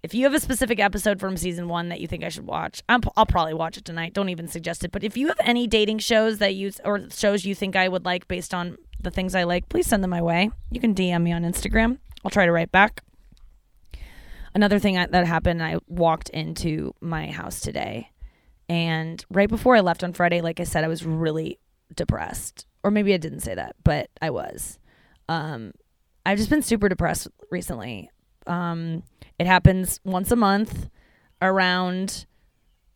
If 0.03 0.15
you 0.15 0.25
have 0.25 0.35
a 0.35 0.41
specific 0.41 0.79
episode 0.79 1.19
from 1.19 1.37
season 1.37 1.69
one 1.69 1.89
that 1.89 2.01
you 2.01 2.07
think 2.07 2.23
I 2.23 2.29
should 2.29 2.47
watch, 2.47 2.83
i 2.89 2.97
will 2.97 3.27
probably 3.27 3.55
watch 3.55 3.77
it 3.77 3.85
tonight. 3.85 4.13
Don't 4.13 4.29
even 4.29 4.47
suggest 4.47 4.85
it. 4.85 4.93
But 4.93 5.03
if 5.03 5.17
you 5.17 5.29
have 5.29 5.41
any 5.41 5.67
dating 5.67 5.99
shows 5.99 6.39
that 6.39 6.55
you 6.55 6.71
or 6.85 7.11
shows 7.11 7.45
you 7.45 7.55
think 7.55 7.75
I 7.75 7.89
would 7.89 8.05
like 8.05 8.29
based 8.29 8.55
on 8.55 8.77
the 9.01 9.11
things 9.11 9.35
I 9.35 9.45
like, 9.45 9.69
please 9.69 9.87
send 9.87 10.05
them 10.05 10.11
my 10.11 10.23
way. 10.23 10.51
You 10.71 10.81
can 10.81 10.95
DM 10.95 11.23
me 11.23 11.33
on 11.33 11.43
Instagram. 11.43 11.99
I'll 12.25 12.31
try 12.31 12.47
to 12.47 12.53
write 12.53 12.71
back. 12.71 13.03
Another 14.55 14.79
thing 14.79 14.95
that 14.95 15.27
happened, 15.27 15.63
I 15.63 15.79
walked 15.87 16.29
into 16.31 16.95
my 17.01 17.31
house 17.31 17.61
today, 17.61 18.11
and 18.69 19.23
right 19.31 19.51
before 19.51 19.77
I 19.77 19.81
left 19.81 20.03
on 20.03 20.15
Friday, 20.15 20.41
like 20.41 20.61
I 20.61 20.65
said, 20.65 20.83
I 20.83 20.89
was 20.89 21.05
really 21.05 21.59
depressed, 21.95 22.67
or 22.83 22.91
maybe 22.91 23.15
I 23.15 23.19
didn't 23.19 23.41
say 23.41 23.55
that, 23.55 23.77
but 23.85 24.11
I 24.21 24.31
was. 24.31 24.79
Um, 25.29 25.73
I've 26.25 26.39
just 26.39 26.51
been 26.51 26.63
super 26.63 26.89
depressed 26.89 27.29
recently. 27.51 28.11
Um, 28.47 29.03
it 29.39 29.47
happens 29.47 30.01
once 30.05 30.31
a 30.31 30.37
month 30.37 30.89
around 31.43 32.27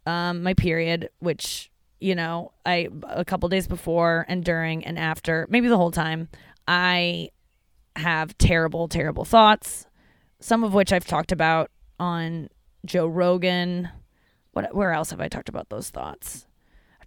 um, 0.07 0.43
my 0.43 0.55
period, 0.55 1.11
which 1.19 1.71
you 2.03 2.15
know, 2.15 2.53
I 2.65 2.89
a 3.05 3.27
couple 3.27 3.51
days 3.51 3.69
before 3.69 4.25
and 4.27 4.43
during 4.43 4.87
and 4.87 4.99
after, 4.99 5.47
maybe 5.51 5.69
the 5.69 5.77
whole 5.77 5.91
time, 5.91 6.31
I 6.67 7.29
have 7.97 8.39
terrible, 8.39 8.89
terrible 8.89 9.27
thoughts 9.27 9.87
some 10.41 10.65
of 10.65 10.75
which 10.75 10.93
I've 10.93 11.07
talked 11.07 11.33
about 11.33 11.71
on 11.99 12.49
Joe 12.85 13.07
Rogan. 13.07 13.91
What 14.53 14.75
where 14.75 14.93
else 14.93 15.11
have 15.11 15.21
I 15.21 15.29
talked 15.29 15.49
about 15.49 15.69
those 15.69 15.91
thoughts? 15.91 16.47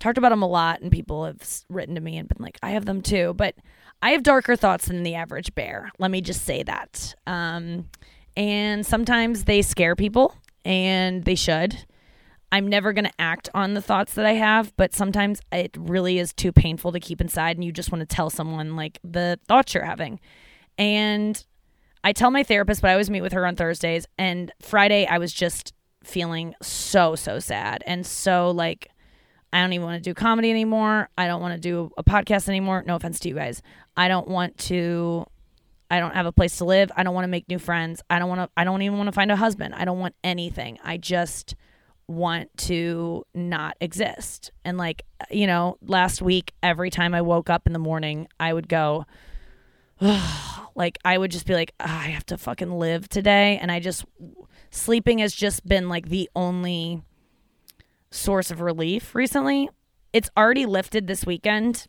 Talked 0.04 0.18
about 0.18 0.32
them 0.32 0.42
a 0.42 0.48
lot, 0.48 0.82
and 0.82 0.92
people 0.92 1.24
have 1.24 1.42
written 1.70 1.96
to 1.96 2.02
me 2.02 2.18
and 2.18 2.28
been 2.28 2.44
like, 2.44 2.58
"I 2.62 2.72
have 2.72 2.84
them 2.84 3.02
too," 3.02 3.34
but 3.38 3.56
I 4.02 4.10
have 4.10 4.22
darker 4.22 4.58
thoughts 4.58 4.88
than 4.88 5.04
the 5.04 5.16
average 5.16 5.56
bear. 5.56 5.92
Let 5.98 6.12
me 6.12 6.20
just 6.20 6.44
say 6.44 6.62
that. 6.64 7.16
Um, 7.26 7.88
and 8.36 8.86
sometimes 8.86 9.46
they 9.46 9.62
scare 9.62 9.96
people, 9.96 10.36
and 10.66 11.24
they 11.24 11.36
should. 11.36 11.86
I'm 12.52 12.68
never 12.68 12.92
going 12.92 13.06
to 13.06 13.14
act 13.18 13.48
on 13.54 13.76
the 13.76 13.82
thoughts 13.82 14.16
that 14.16 14.26
I 14.26 14.34
have, 14.34 14.76
but 14.76 14.94
sometimes 14.94 15.40
it 15.54 15.74
really 15.80 16.20
is 16.20 16.34
too 16.34 16.52
painful 16.52 16.92
to 16.92 17.00
keep 17.00 17.22
inside, 17.22 17.56
and 17.56 17.64
you 17.64 17.72
just 17.72 17.90
want 17.90 18.02
to 18.02 18.16
tell 18.16 18.30
someone 18.30 18.76
like 18.76 19.00
the 19.06 19.40
thoughts 19.48 19.74
you're 19.74 19.86
having. 19.86 20.20
And 20.78 21.42
I 22.04 22.12
tell 22.12 22.30
my 22.30 22.44
therapist, 22.44 22.82
but 22.82 22.90
I 22.90 22.92
always 22.92 23.10
meet 23.10 23.22
with 23.22 23.32
her 23.32 23.46
on 23.46 23.56
Thursdays. 23.56 24.06
And 24.18 24.52
Friday, 24.60 25.06
I 25.06 25.18
was 25.18 25.32
just 25.32 25.74
feeling 26.04 26.56
so, 26.62 27.16
so 27.16 27.40
sad 27.40 27.86
and 27.88 28.06
so 28.06 28.52
like, 28.52 28.90
I 29.54 29.62
don't 29.62 29.72
even 29.74 29.86
want 29.86 30.04
to 30.04 30.10
do 30.10 30.16
comedy 30.16 30.50
anymore. 30.50 31.10
I 31.16 31.28
don't 31.28 31.40
want 31.40 31.54
to 31.54 31.60
do 31.60 31.92
a 31.96 32.04
podcast 32.04 32.50
anymore. 32.50 32.84
No 32.86 32.96
offense 32.96 33.20
to 33.20 33.30
you 33.30 33.36
guys. 33.36 33.62
I 33.96 34.08
don't 34.08 34.28
want 34.28 34.58
to 34.58 35.28
I 35.92 36.00
don't 36.00 36.16
have 36.16 36.26
a 36.26 36.32
place 36.32 36.58
to 36.58 36.66
live. 36.66 36.92
I 36.96 37.04
don't 37.04 37.14
want 37.14 37.26
to 37.26 37.30
make 37.30 37.48
new 37.48 37.60
friends. 37.60 38.02
I 38.10 38.18
don't 38.18 38.30
want 38.30 38.42
to 38.42 38.50
I 38.58 38.64
don't 38.64 38.82
even 38.82 38.98
want 38.98 39.08
to 39.10 39.12
find 39.12 39.32
a 39.32 39.36
husband. 39.36 39.76
I 39.76 39.86
don't 39.86 40.00
want 40.00 40.16
anything. 40.24 40.80
I 40.84 40.98
just 40.98 41.56
want 42.08 42.50
to 42.58 43.24
not 43.36 43.78
exist. 43.80 44.52
And 44.66 44.78
like, 44.78 45.06
you 45.30 45.46
know, 45.46 45.78
last 45.86 46.20
week 46.20 46.52
every 46.64 46.90
time 46.90 47.14
I 47.14 47.22
woke 47.22 47.52
up 47.52 47.68
in 47.68 47.74
the 47.74 47.80
morning, 47.80 48.28
I 48.40 48.52
would 48.52 48.68
go 48.68 49.06
like 50.76 50.98
I 51.06 51.16
would 51.16 51.30
just 51.30 51.46
be 51.46 51.54
like, 51.54 51.74
oh, 51.80 51.86
I 51.86 52.08
have 52.08 52.26
to 52.28 52.40
fucking 52.40 52.72
live 52.72 53.08
today. 53.08 53.60
And 53.62 53.72
I 53.72 53.80
just, 53.80 54.04
sleeping 54.72 55.20
has 55.20 55.34
just 55.34 55.64
been 55.64 55.90
like 55.90 56.10
the 56.10 56.28
only 56.36 57.04
source 58.14 58.52
of 58.52 58.62
relief 58.62 59.16
recently. 59.16 59.70
It's 60.14 60.30
already 60.38 60.66
lifted 60.66 61.08
this 61.08 61.26
weekend, 61.26 61.88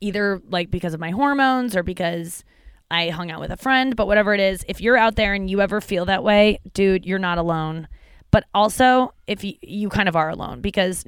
either 0.00 0.40
like 0.48 0.70
because 0.70 0.94
of 0.94 1.00
my 1.00 1.10
hormones 1.10 1.74
or 1.74 1.82
because 1.82 2.44
I 2.90 3.08
hung 3.08 3.30
out 3.30 3.40
with 3.40 3.50
a 3.50 3.56
friend, 3.56 3.96
but 3.96 4.06
whatever 4.06 4.34
it 4.34 4.40
is, 4.40 4.64
if 4.68 4.80
you're 4.80 4.96
out 4.96 5.16
there 5.16 5.34
and 5.34 5.50
you 5.50 5.60
ever 5.60 5.80
feel 5.80 6.04
that 6.06 6.22
way, 6.22 6.58
dude, 6.72 7.04
you're 7.04 7.18
not 7.18 7.38
alone. 7.38 7.88
But 8.30 8.44
also, 8.54 9.14
if 9.26 9.42
you, 9.42 9.54
you 9.62 9.88
kind 9.88 10.08
of 10.08 10.16
are 10.16 10.28
alone 10.28 10.60
because 10.60 11.04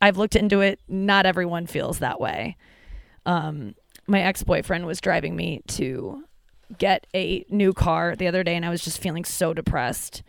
I've 0.00 0.16
looked 0.16 0.36
into 0.36 0.60
it, 0.60 0.80
not 0.88 1.26
everyone 1.26 1.66
feels 1.66 2.00
that 2.00 2.20
way. 2.20 2.56
Um, 3.26 3.74
my 4.06 4.20
ex 4.20 4.42
boyfriend 4.42 4.86
was 4.86 5.00
driving 5.00 5.36
me 5.36 5.62
to 5.68 6.24
get 6.78 7.06
a 7.14 7.44
new 7.48 7.72
car 7.72 8.16
the 8.16 8.26
other 8.26 8.42
day 8.42 8.56
and 8.56 8.64
I 8.64 8.70
was 8.70 8.82
just 8.82 9.00
feeling 9.00 9.24
so 9.24 9.54
depressed. 9.54 10.22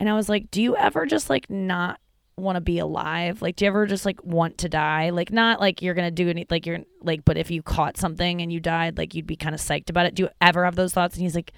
And 0.00 0.08
I 0.08 0.14
was 0.14 0.28
like, 0.28 0.50
do 0.50 0.60
you 0.60 0.76
ever 0.76 1.06
just 1.06 1.30
like 1.30 1.48
not 1.48 2.00
want 2.36 2.56
to 2.56 2.60
be 2.60 2.78
alive? 2.78 3.42
Like, 3.42 3.56
do 3.56 3.64
you 3.64 3.70
ever 3.70 3.86
just 3.86 4.06
like 4.06 4.22
want 4.24 4.58
to 4.58 4.68
die? 4.68 5.10
Like, 5.10 5.30
not 5.30 5.60
like 5.60 5.82
you're 5.82 5.94
to 5.94 6.10
do 6.10 6.28
any, 6.28 6.46
like, 6.50 6.66
you're 6.66 6.80
like, 7.02 7.24
but 7.24 7.36
if 7.36 7.50
you 7.50 7.62
caught 7.62 7.96
something 7.96 8.40
and 8.40 8.52
you 8.52 8.60
died, 8.60 8.98
like, 8.98 9.14
you'd 9.14 9.26
be 9.26 9.36
kind 9.36 9.54
of 9.54 9.60
psyched 9.60 9.90
about 9.90 10.06
it. 10.06 10.14
Do 10.14 10.24
you 10.24 10.28
ever 10.40 10.64
have 10.64 10.76
those 10.76 10.92
thoughts? 10.92 11.14
And 11.14 11.22
he's 11.22 11.34
like, 11.34 11.52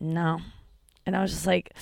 no. 0.00 0.40
And 1.06 1.16
I 1.16 1.22
was 1.22 1.30
just 1.30 1.46
like, 1.46 1.74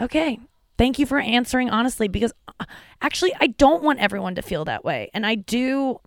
okay, 0.00 0.40
thank 0.76 0.98
you 0.98 1.06
for 1.06 1.18
answering 1.18 1.70
honestly, 1.70 2.08
because 2.08 2.32
uh, 2.60 2.64
actually, 3.02 3.34
I 3.40 3.48
don't 3.48 3.82
want 3.82 4.00
everyone 4.00 4.34
to 4.36 4.42
feel 4.42 4.64
that 4.64 4.84
way. 4.84 5.10
And 5.12 5.26
I 5.26 5.34
do 5.34 6.00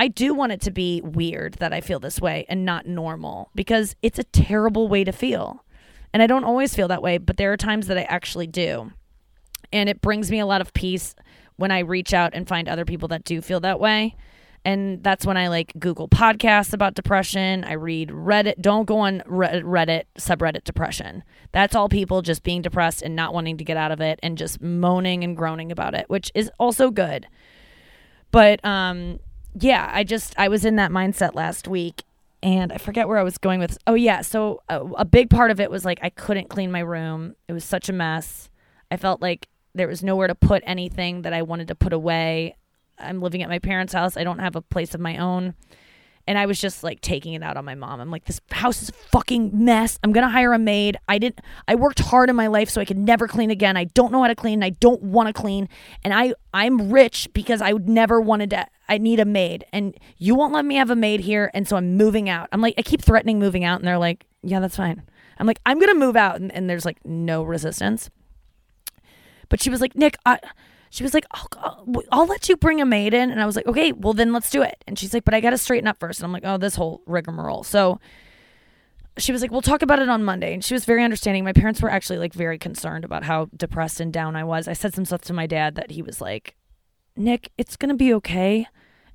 I 0.00 0.08
do 0.08 0.32
want 0.32 0.52
it 0.52 0.62
to 0.62 0.70
be 0.70 1.02
weird 1.02 1.54
that 1.54 1.74
I 1.74 1.82
feel 1.82 2.00
this 2.00 2.22
way 2.22 2.46
and 2.48 2.64
not 2.64 2.86
normal 2.86 3.50
because 3.54 3.94
it's 4.00 4.18
a 4.18 4.24
terrible 4.24 4.88
way 4.88 5.04
to 5.04 5.12
feel. 5.12 5.62
And 6.14 6.22
I 6.22 6.26
don't 6.26 6.44
always 6.44 6.74
feel 6.74 6.88
that 6.88 7.02
way, 7.02 7.18
but 7.18 7.36
there 7.36 7.52
are 7.52 7.58
times 7.58 7.86
that 7.88 7.98
I 7.98 8.04
actually 8.04 8.46
do. 8.46 8.92
And 9.72 9.88
it 9.88 10.00
brings 10.00 10.30
me 10.30 10.38
a 10.38 10.46
lot 10.46 10.60
of 10.60 10.72
peace 10.72 11.14
when 11.56 11.70
I 11.70 11.80
reach 11.80 12.14
out 12.14 12.32
and 12.34 12.48
find 12.48 12.68
other 12.68 12.84
people 12.84 13.08
that 13.08 13.24
do 13.24 13.40
feel 13.40 13.60
that 13.60 13.80
way. 13.80 14.16
And 14.64 15.02
that's 15.02 15.24
when 15.24 15.36
I 15.36 15.48
like 15.48 15.72
Google 15.78 16.08
podcasts 16.08 16.72
about 16.72 16.94
depression. 16.94 17.64
I 17.64 17.72
read 17.72 18.10
Reddit. 18.10 18.60
Don't 18.60 18.84
go 18.84 18.98
on 18.98 19.20
Reddit, 19.20 20.04
subreddit 20.18 20.64
depression. 20.64 21.22
That's 21.52 21.74
all 21.74 21.88
people 21.88 22.20
just 22.20 22.42
being 22.42 22.60
depressed 22.60 23.00
and 23.00 23.16
not 23.16 23.32
wanting 23.32 23.56
to 23.56 23.64
get 23.64 23.78
out 23.78 23.90
of 23.90 24.00
it 24.00 24.20
and 24.22 24.36
just 24.36 24.60
moaning 24.60 25.24
and 25.24 25.36
groaning 25.36 25.72
about 25.72 25.94
it, 25.94 26.04
which 26.08 26.30
is 26.34 26.50
also 26.58 26.90
good. 26.90 27.26
But 28.30 28.62
um 28.64 29.18
yeah, 29.58 29.90
I 29.92 30.04
just 30.04 30.38
I 30.38 30.48
was 30.48 30.64
in 30.64 30.76
that 30.76 30.90
mindset 30.90 31.34
last 31.34 31.66
week 31.66 32.04
and 32.42 32.72
I 32.72 32.78
forget 32.78 33.08
where 33.08 33.18
I 33.18 33.22
was 33.22 33.38
going 33.38 33.60
with. 33.60 33.78
Oh 33.86 33.94
yeah, 33.94 34.20
so 34.20 34.62
a, 34.68 34.80
a, 34.80 35.04
big 35.04 35.28
part 35.28 35.50
of 35.50 35.60
it 35.60 35.70
was 35.70 35.84
like 35.84 35.98
I 36.02 36.10
couldn't 36.10 36.48
clean 36.48 36.70
my 36.70 36.80
room. 36.80 37.34
It 37.48 37.52
was 37.52 37.64
such 37.64 37.88
a 37.88 37.92
mess. 37.92 38.48
I 38.90 38.96
felt 38.96 39.20
like 39.20 39.48
there 39.74 39.88
was 39.88 40.02
nowhere 40.02 40.26
to 40.26 40.34
put 40.34 40.62
anything 40.66 41.22
that 41.22 41.32
I 41.32 41.42
wanted 41.42 41.68
to 41.68 41.74
put 41.74 41.92
away. 41.92 42.56
I'm 42.98 43.20
living 43.20 43.42
at 43.42 43.48
my 43.48 43.58
parents' 43.58 43.92
house. 43.92 44.16
I 44.16 44.24
don't 44.24 44.40
have 44.40 44.56
a 44.56 44.62
place 44.62 44.94
of 44.94 45.00
my 45.00 45.16
own. 45.16 45.54
And 46.26 46.38
I 46.38 46.46
was 46.46 46.60
just 46.60 46.84
like 46.84 47.00
taking 47.00 47.32
it 47.32 47.42
out 47.42 47.56
on 47.56 47.64
my 47.64 47.74
mom. 47.74 47.98
I'm 47.98 48.10
like, 48.10 48.26
this 48.26 48.40
house 48.50 48.82
is 48.82 48.90
a 48.90 48.92
fucking 48.92 49.50
mess. 49.52 49.98
I'm 50.04 50.12
gonna 50.12 50.28
hire 50.28 50.52
a 50.52 50.58
maid. 50.58 50.96
I 51.08 51.18
didn't. 51.18 51.40
I 51.66 51.74
worked 51.74 51.98
hard 51.98 52.28
in 52.28 52.36
my 52.36 52.46
life 52.46 52.68
so 52.70 52.80
I 52.80 52.84
could 52.84 52.98
never 52.98 53.26
clean 53.26 53.50
again. 53.50 53.76
I 53.76 53.84
don't 53.84 54.12
know 54.12 54.22
how 54.22 54.28
to 54.28 54.34
clean. 54.34 54.62
I 54.62 54.70
don't 54.70 55.02
want 55.02 55.28
to 55.28 55.32
clean. 55.32 55.68
And 56.04 56.12
I 56.14 56.34
I'm 56.52 56.92
rich 56.92 57.28
because 57.32 57.62
I 57.62 57.72
would 57.72 57.88
never 57.88 58.20
wanted 58.20 58.50
to. 58.50 58.66
I 58.88 58.98
need 58.98 59.18
a 59.18 59.24
maid, 59.24 59.64
and 59.72 59.96
you 60.18 60.34
won't 60.34 60.52
let 60.52 60.64
me 60.64 60.74
have 60.76 60.90
a 60.90 60.96
maid 60.96 61.20
here, 61.20 61.50
and 61.54 61.66
so 61.66 61.76
I'm 61.76 61.96
moving 61.96 62.28
out. 62.28 62.48
I'm 62.52 62.60
like, 62.60 62.74
I 62.76 62.82
keep 62.82 63.02
threatening 63.02 63.38
moving 63.38 63.64
out, 63.64 63.78
and 63.78 63.88
they're 63.88 63.98
like, 63.98 64.26
yeah, 64.42 64.60
that's 64.60 64.76
fine. 64.76 65.02
I'm 65.38 65.46
like, 65.46 65.60
I'm 65.64 65.80
gonna 65.80 65.94
move 65.94 66.16
out, 66.16 66.40
and, 66.40 66.52
and 66.52 66.68
there's 66.68 66.84
like 66.84 67.04
no 67.04 67.42
resistance. 67.42 68.10
But 69.50 69.60
she 69.60 69.68
was 69.68 69.82
like, 69.82 69.94
Nick, 69.94 70.16
I 70.24 70.38
she 70.90 71.04
was 71.04 71.14
like, 71.14 71.24
I'll, 71.30 71.48
I'll, 72.10 72.26
let 72.26 72.48
you 72.48 72.56
bring 72.56 72.80
a 72.80 72.84
maid 72.84 73.14
in. 73.14 73.30
And 73.30 73.40
I 73.40 73.46
was 73.46 73.54
like, 73.54 73.66
okay, 73.66 73.92
well, 73.92 74.12
then 74.12 74.32
let's 74.32 74.50
do 74.50 74.60
it. 74.62 74.82
And 74.88 74.98
she's 74.98 75.14
like, 75.14 75.24
but 75.24 75.34
I 75.34 75.40
got 75.40 75.50
to 75.50 75.58
straighten 75.58 75.86
up 75.86 76.00
first. 76.00 76.18
And 76.18 76.26
I'm 76.26 76.32
like, 76.32 76.42
oh, 76.44 76.58
this 76.58 76.74
whole 76.74 77.02
rigmarole. 77.06 77.62
So 77.62 78.00
she 79.16 79.30
was 79.30 79.40
like, 79.40 79.52
we'll 79.52 79.62
talk 79.62 79.82
about 79.82 80.00
it 80.00 80.08
on 80.08 80.24
Monday. 80.24 80.52
And 80.52 80.64
she 80.64 80.74
was 80.74 80.84
very 80.84 81.04
understanding. 81.04 81.44
My 81.44 81.52
parents 81.52 81.80
were 81.80 81.90
actually 81.90 82.18
like 82.18 82.34
very 82.34 82.58
concerned 82.58 83.04
about 83.04 83.22
how 83.22 83.48
depressed 83.56 84.00
and 84.00 84.12
down 84.12 84.34
I 84.34 84.42
was. 84.42 84.66
I 84.66 84.72
said 84.72 84.92
some 84.92 85.04
stuff 85.04 85.20
to 85.22 85.32
my 85.32 85.46
dad 85.46 85.76
that 85.76 85.92
he 85.92 86.02
was 86.02 86.20
like, 86.20 86.56
Nick, 87.16 87.52
it's 87.56 87.76
going 87.76 87.90
to 87.90 87.96
be 87.96 88.12
okay. 88.14 88.66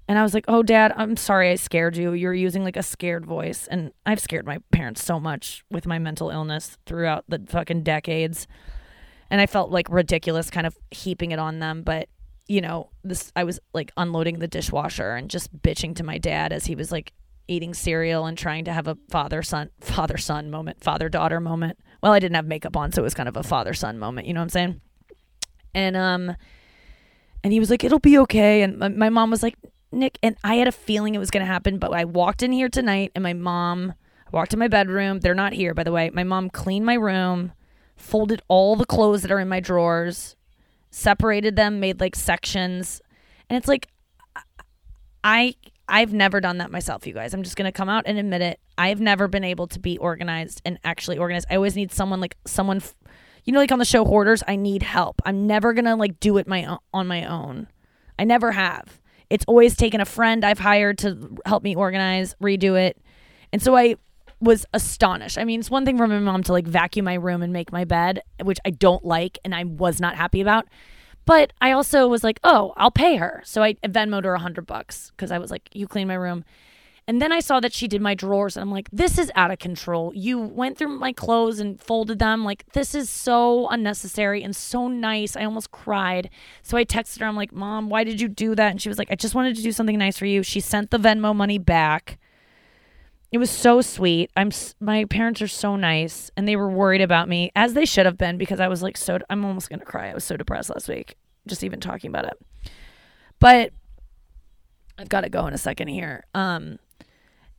And 0.08 0.18
I 0.18 0.24
was 0.24 0.34
like, 0.34 0.46
oh, 0.48 0.64
dad, 0.64 0.94
I'm 0.96 1.18
sorry 1.18 1.50
I 1.50 1.56
scared 1.56 1.98
you. 1.98 2.14
You're 2.14 2.34
using 2.34 2.64
like 2.64 2.78
a 2.78 2.84
scared 2.84 3.26
voice. 3.26 3.68
And 3.68 3.92
I've 4.06 4.22
scared 4.22 4.46
my 4.46 4.60
parents 4.72 5.04
so 5.04 5.20
much 5.20 5.66
with 5.70 5.86
my 5.86 6.00
mental 6.00 6.30
illness 6.30 6.78
throughout 6.86 7.26
the 7.28 7.44
fucking 7.50 7.84
decades 7.84 8.48
and 9.30 9.42
I 9.42 9.46
felt 9.46 9.72
like 9.72 9.88
ridiculous 9.90 10.50
kind 10.50 10.68
of 10.68 10.78
heaping 10.92 11.32
it 11.32 11.40
on 11.40 11.60
them, 11.60 11.84
but 11.84 12.10
you 12.48 12.62
know, 12.62 12.90
this 13.04 13.32
I 13.36 13.44
was 13.44 13.60
like 13.74 13.92
unloading 13.98 14.40
the 14.40 14.48
dishwasher 14.48 15.16
and 15.16 15.30
just 15.30 15.56
bitching 15.62 15.96
to 15.96 16.04
my 16.04 16.18
dad 16.18 16.54
as 16.54 16.66
he 16.66 16.76
was 16.76 16.92
like 16.92 17.12
eating 17.48 17.74
cereal 17.74 18.26
and 18.26 18.38
trying 18.38 18.66
to 18.66 18.74
have 18.74 18.88
a 18.88 18.98
father 19.10 19.42
son 19.42 19.70
father 19.82 20.18
son 20.18 20.50
moment, 20.50 20.84
father 20.84 21.10
daughter 21.10 21.40
moment. 21.40 21.80
Well, 22.04 22.14
I 22.14 22.20
didn't 22.20 22.36
have 22.36 22.46
makeup 22.46 22.78
on, 22.78 22.92
so 22.92 23.02
it 23.02 23.04
was 23.04 23.14
kind 23.14 23.30
of 23.30 23.38
a 23.38 23.44
father 23.44 23.74
son 23.74 23.98
moment, 23.98 24.28
you 24.28 24.34
know 24.34 24.42
what 24.42 24.46
I'm 24.46 24.50
saying? 24.50 24.82
And 25.74 25.98
um 25.98 26.36
and 27.44 27.54
he 27.54 27.60
was 27.60 27.70
like 27.70 27.84
it'll 27.84 28.00
be 28.00 28.18
okay 28.20 28.62
and 28.62 28.78
my, 28.78 29.10
mom 29.10 29.32
was 29.32 29.44
like 29.44 29.56
Nick, 29.92 30.20
and 30.22 30.36
I 30.44 30.56
had 30.56 30.68
a 30.68 30.74
feeling 30.74 31.16
it 31.16 31.20
was 31.20 31.32
going 31.32 31.46
to 31.46 31.52
happen, 31.52 31.78
but 31.78 31.94
I 31.94 32.04
walked 32.04 32.44
in 32.44 32.52
here 32.52 32.68
tonight 32.68 33.12
and 33.16 33.24
my 33.24 33.34
mom 33.34 33.94
I 34.28 34.30
walked 34.32 34.54
in 34.54 34.60
my 34.60 34.68
bedroom. 34.68 35.20
They're 35.20 35.36
not 35.36 35.54
here, 35.54 35.74
by 35.74 35.84
the 35.84 35.92
way. 35.92 36.10
My 36.10 36.24
mom 36.24 36.50
cleaned 36.50 36.86
my 36.86 36.96
room, 36.96 37.54
folded 37.96 38.42
all 38.48 38.76
the 38.76 38.86
clothes 38.86 39.22
that 39.22 39.32
are 39.32 39.40
in 39.40 39.48
my 39.48 39.60
drawers, 39.60 40.36
separated 40.92 41.56
them, 41.56 41.80
made 41.80 42.00
like 42.00 42.16
sections. 42.16 43.02
And 43.50 43.58
it's 43.58 43.68
like 43.68 43.90
I 45.24 45.56
I've 45.88 46.14
never 46.14 46.42
done 46.42 46.58
that 46.60 46.72
myself, 46.72 47.06
you 47.06 47.14
guys. 47.14 47.34
I'm 47.34 47.44
just 47.44 47.56
going 47.56 47.66
to 47.66 47.72
come 47.72 47.90
out 47.90 48.04
and 48.08 48.18
admit 48.18 48.42
it. 48.42 48.60
I've 48.78 49.00
never 49.00 49.28
been 49.28 49.44
able 49.44 49.68
to 49.68 49.80
be 49.80 49.98
organized 50.00 50.62
and 50.66 50.80
actually 50.84 51.18
organized. 51.18 51.48
I 51.50 51.56
always 51.56 51.76
need 51.76 51.92
someone 51.92 52.20
like 52.20 52.38
someone 52.46 52.82
you 53.44 53.54
know 53.54 53.60
like 53.60 53.72
on 53.72 53.80
the 53.80 53.86
show 53.86 54.04
Hoarders, 54.04 54.44
I 54.48 54.56
need 54.56 54.84
help. 54.84 55.22
I'm 55.26 55.48
never 55.48 55.74
going 55.74 55.86
to 55.86 55.96
like 55.96 56.20
do 56.20 56.38
it 56.38 56.48
my 56.48 56.78
on 56.94 57.08
my 57.08 57.26
own. 57.26 57.68
I 58.18 58.24
never 58.24 58.52
have. 58.52 59.00
It's 59.30 59.46
always 59.48 59.76
taken 59.76 60.02
a 60.02 60.06
friend 60.06 60.46
I've 60.46 60.60
hired 60.60 61.00
to 61.00 61.38
help 61.46 61.64
me 61.64 61.76
organize, 61.76 62.36
redo 62.42 62.80
it. 62.80 63.02
And 63.52 63.62
so 63.62 63.76
I 63.76 63.96
was 64.40 64.66
astonished. 64.74 65.38
I 65.38 65.46
mean, 65.46 65.60
it's 65.60 65.72
one 65.72 65.86
thing 65.86 65.98
for 65.98 66.08
my 66.08 66.20
mom 66.20 66.44
to 66.44 66.52
like 66.52 66.68
vacuum 66.68 67.06
my 67.06 67.16
room 67.16 67.42
and 67.42 67.54
make 67.54 67.72
my 67.72 67.86
bed, 67.86 68.22
which 68.44 68.60
I 68.66 68.70
don't 68.70 69.04
like 69.06 69.40
and 69.44 69.56
I 69.56 69.64
was 69.64 70.00
not 70.00 70.16
happy 70.16 70.42
about. 70.42 70.68
But 71.26 71.54
I 71.60 71.72
also 71.72 72.08
was 72.08 72.24
like, 72.24 72.40
oh, 72.44 72.74
I'll 72.78 72.92
pay 72.92 73.16
her. 73.16 73.42
So 73.46 73.64
I 73.64 73.74
Venmoed 73.76 74.26
her 74.26 74.36
a 74.36 74.40
hundred 74.40 74.68
bucks 74.68 75.12
because 75.12 75.32
I 75.32 75.40
was 75.40 75.50
like, 75.50 75.70
you 75.74 75.88
clean 75.88 76.08
my 76.08 76.14
room. 76.14 76.46
And 77.08 77.22
then 77.22 77.32
I 77.32 77.40
saw 77.40 77.60
that 77.60 77.72
she 77.72 77.88
did 77.88 78.02
my 78.02 78.16
drawers, 78.16 78.58
and 78.58 78.64
I'm 78.64 78.72
like, 78.72 78.90
this 78.92 79.20
is 79.20 79.32
out 79.36 79.52
of 79.52 79.60
control. 79.60 80.12
You 80.16 80.40
went 80.40 80.76
through 80.76 80.88
my 80.88 81.14
clothes 81.14 81.60
and 81.60 81.80
folded 81.80 82.18
them. 82.18 82.44
Like, 82.44 82.66
this 82.74 82.96
is 82.96 83.12
so 83.12 83.68
unnecessary 83.70 84.42
and 84.42 84.56
so 84.56 84.88
nice. 84.88 85.38
I 85.38 85.46
almost 85.46 85.70
cried. 85.70 86.32
So 86.64 86.78
I 86.78 86.84
texted 86.84 87.20
her, 87.20 87.28
I'm 87.28 87.36
like, 87.36 87.54
Mom, 87.54 87.90
why 87.90 88.06
did 88.06 88.20
you 88.20 88.28
do 88.28 88.56
that? 88.56 88.72
And 88.72 88.82
she 88.82 88.90
was 88.90 88.98
like, 88.98 89.12
I 89.12 89.16
just 89.16 89.36
wanted 89.36 89.56
to 89.56 89.62
do 89.62 89.72
something 89.72 90.00
nice 90.00 90.18
for 90.18 90.26
you. 90.26 90.42
She 90.42 90.60
sent 90.60 90.90
the 90.90 90.98
Venmo 90.98 91.36
money 91.36 91.60
back. 91.60 92.18
It 93.36 93.38
was 93.38 93.52
so 93.52 93.82
sweet. 93.82 94.32
I'm 94.38 94.50
my 94.80 95.04
parents 95.04 95.42
are 95.42 95.48
so 95.50 95.76
nice 95.76 96.32
and 96.38 96.48
they 96.48 96.56
were 96.56 96.70
worried 96.70 97.02
about 97.02 97.28
me 97.28 97.52
as 97.54 97.74
they 97.74 97.84
should 97.84 98.06
have 98.06 98.18
been 98.18 98.38
because 98.38 98.62
I 98.62 98.70
was 98.70 98.82
like 98.82 98.96
so 98.96 99.20
I'm 99.30 99.44
almost 99.44 99.70
to 99.70 99.80
cry. 99.80 100.10
I 100.10 100.14
was 100.14 100.24
so 100.24 100.38
depressed 100.38 100.70
last 100.70 100.88
week 100.88 101.18
just 101.46 101.62
even 101.62 101.82
talking 101.82 102.10
about 102.10 102.28
it. 102.28 102.72
But 103.42 103.74
I've 104.98 105.10
got 105.10 105.26
to 105.26 105.30
go 105.30 105.48
in 105.48 105.54
a 105.54 105.58
second 105.58 105.90
here. 105.90 106.24
Um 106.34 106.80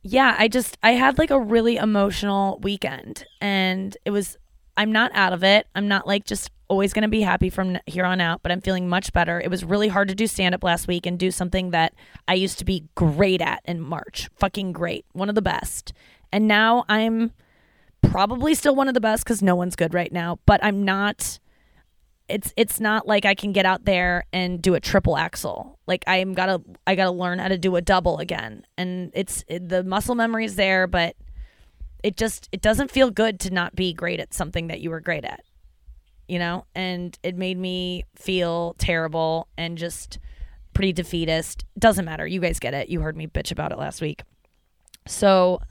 yeah, 0.01 0.35
I 0.39 0.47
just 0.47 0.79
I 0.81 0.93
had 0.93 1.19
like 1.19 1.29
a 1.29 1.39
really 1.39 1.75
emotional 1.75 2.57
weekend 2.63 3.23
and 3.39 3.95
it 4.03 4.09
was 4.09 4.35
I'm 4.77 4.91
not 4.91 5.11
out 5.13 5.31
of 5.31 5.43
it. 5.43 5.67
I'm 5.75 5.87
not 5.87 6.07
like 6.07 6.25
just 6.25 6.49
always 6.69 6.93
going 6.93 7.03
to 7.03 7.07
be 7.07 7.21
happy 7.21 7.49
from 7.49 7.77
here 7.85 8.05
on 8.05 8.21
out, 8.21 8.41
but 8.43 8.51
I'm 8.51 8.61
feeling 8.61 8.89
much 8.89 9.13
better. 9.13 9.39
It 9.39 9.49
was 9.49 9.63
really 9.63 9.87
hard 9.87 10.07
to 10.09 10.15
do 10.15 10.27
stand 10.27 10.53
up 10.53 10.63
last 10.63 10.87
week 10.87 11.05
and 11.05 11.17
do 11.17 11.31
something 11.31 11.71
that 11.71 11.93
I 12.27 12.33
used 12.33 12.59
to 12.59 12.65
be 12.65 12.85
great 12.95 13.41
at 13.41 13.61
in 13.65 13.79
March. 13.79 14.29
Fucking 14.35 14.73
great. 14.73 15.05
One 15.13 15.29
of 15.29 15.35
the 15.35 15.41
best. 15.41 15.93
And 16.31 16.47
now 16.47 16.85
I'm 16.89 17.31
probably 18.01 18.53
still 18.53 18.75
one 18.75 18.87
of 18.87 18.93
the 18.93 19.01
best 19.01 19.25
cuz 19.25 19.41
no 19.41 19.55
one's 19.55 19.75
good 19.75 19.93
right 19.93 20.11
now, 20.11 20.39
but 20.45 20.63
I'm 20.63 20.83
not 20.83 21.39
it's 22.27 22.53
it's 22.57 22.79
not 22.79 23.07
like 23.07 23.25
I 23.25 23.35
can 23.35 23.53
get 23.53 23.65
out 23.65 23.85
there 23.85 24.25
and 24.33 24.61
do 24.61 24.75
a 24.75 24.79
triple 24.81 25.17
axel. 25.17 25.79
Like 25.87 26.03
I'm 26.07 26.33
got 26.33 26.47
to 26.47 26.61
I 26.85 26.95
got 26.95 27.05
to 27.05 27.11
learn 27.11 27.39
how 27.39 27.47
to 27.47 27.57
do 27.57 27.75
a 27.77 27.81
double 27.81 28.17
again. 28.19 28.65
And 28.77 29.11
it's 29.13 29.45
it, 29.47 29.69
the 29.69 29.83
muscle 29.83 30.15
memory 30.15 30.45
is 30.45 30.55
there, 30.55 30.87
but 30.87 31.15
it 32.03 32.17
just 32.17 32.49
it 32.51 32.61
doesn't 32.61 32.91
feel 32.91 33.09
good 33.09 33.39
to 33.41 33.49
not 33.49 33.75
be 33.75 33.93
great 33.93 34.19
at 34.19 34.33
something 34.33 34.67
that 34.67 34.81
you 34.81 34.89
were 34.89 34.99
great 34.99 35.23
at 35.23 35.43
you 36.27 36.39
know, 36.39 36.65
and 36.75 37.17
it 37.23 37.35
made 37.35 37.57
me 37.57 38.03
feel 38.15 38.75
terrible 38.77 39.47
and 39.57 39.77
just 39.77 40.19
pretty 40.73 40.93
defeatist. 40.93 41.65
Doesn't 41.77 42.05
matter. 42.05 42.27
You 42.27 42.39
guys 42.39 42.59
get 42.59 42.73
it. 42.73 42.89
You 42.89 43.01
heard 43.01 43.17
me 43.17 43.27
bitch 43.27 43.51
about 43.51 43.71
it 43.71 43.77
last 43.77 44.01
week. 44.01 44.23
So, 45.07 45.61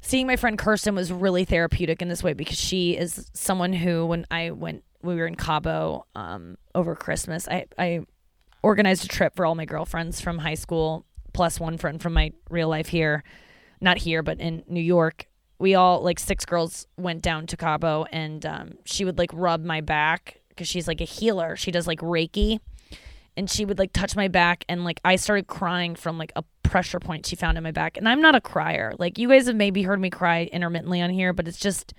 seeing 0.00 0.26
my 0.26 0.36
friend 0.36 0.58
Kirsten 0.58 0.94
was 0.94 1.12
really 1.12 1.44
therapeutic 1.44 2.02
in 2.02 2.08
this 2.08 2.22
way 2.22 2.32
because 2.32 2.58
she 2.58 2.96
is 2.96 3.30
someone 3.32 3.72
who, 3.72 4.06
when 4.06 4.26
I 4.30 4.50
went, 4.50 4.84
we 5.02 5.14
were 5.14 5.26
in 5.26 5.36
Cabo 5.36 6.06
um, 6.14 6.58
over 6.74 6.96
Christmas, 6.96 7.46
I, 7.48 7.66
I 7.78 8.00
organized 8.62 9.04
a 9.04 9.08
trip 9.08 9.36
for 9.36 9.46
all 9.46 9.54
my 9.54 9.66
girlfriends 9.66 10.20
from 10.20 10.38
high 10.38 10.54
school, 10.54 11.06
plus 11.32 11.60
one 11.60 11.78
friend 11.78 12.02
from 12.02 12.14
my 12.14 12.32
real 12.50 12.68
life 12.68 12.88
here, 12.88 13.22
not 13.80 13.98
here, 13.98 14.22
but 14.22 14.40
in 14.40 14.64
New 14.66 14.80
York 14.80 15.26
we 15.58 15.74
all 15.74 16.00
like 16.00 16.18
six 16.18 16.44
girls 16.44 16.86
went 16.96 17.22
down 17.22 17.46
to 17.46 17.56
Cabo 17.56 18.04
and 18.12 18.44
um, 18.44 18.72
she 18.84 19.04
would 19.04 19.18
like 19.18 19.30
rub 19.32 19.64
my 19.64 19.80
back 19.80 20.40
because 20.48 20.68
she's 20.68 20.88
like 20.88 21.00
a 21.00 21.04
healer. 21.04 21.56
She 21.56 21.70
does 21.70 21.86
like 21.86 22.00
Reiki 22.00 22.60
and 23.36 23.50
she 23.50 23.64
would 23.64 23.78
like 23.78 23.92
touch 23.92 24.16
my 24.16 24.28
back 24.28 24.64
and 24.68 24.84
like 24.84 25.00
I 25.04 25.16
started 25.16 25.46
crying 25.46 25.94
from 25.94 26.18
like 26.18 26.32
a 26.36 26.44
pressure 26.62 27.00
point 27.00 27.26
she 27.26 27.36
found 27.36 27.56
in 27.56 27.64
my 27.64 27.70
back. 27.70 27.96
And 27.96 28.08
I'm 28.08 28.20
not 28.20 28.34
a 28.34 28.40
crier. 28.40 28.94
Like 28.98 29.18
you 29.18 29.28
guys 29.28 29.46
have 29.46 29.56
maybe 29.56 29.82
heard 29.82 30.00
me 30.00 30.10
cry 30.10 30.48
intermittently 30.52 31.00
on 31.00 31.10
here, 31.10 31.32
but 31.32 31.46
it's 31.46 31.58
just 31.58 31.94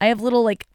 I 0.00 0.06
have 0.06 0.20
little 0.20 0.42
like 0.42 0.66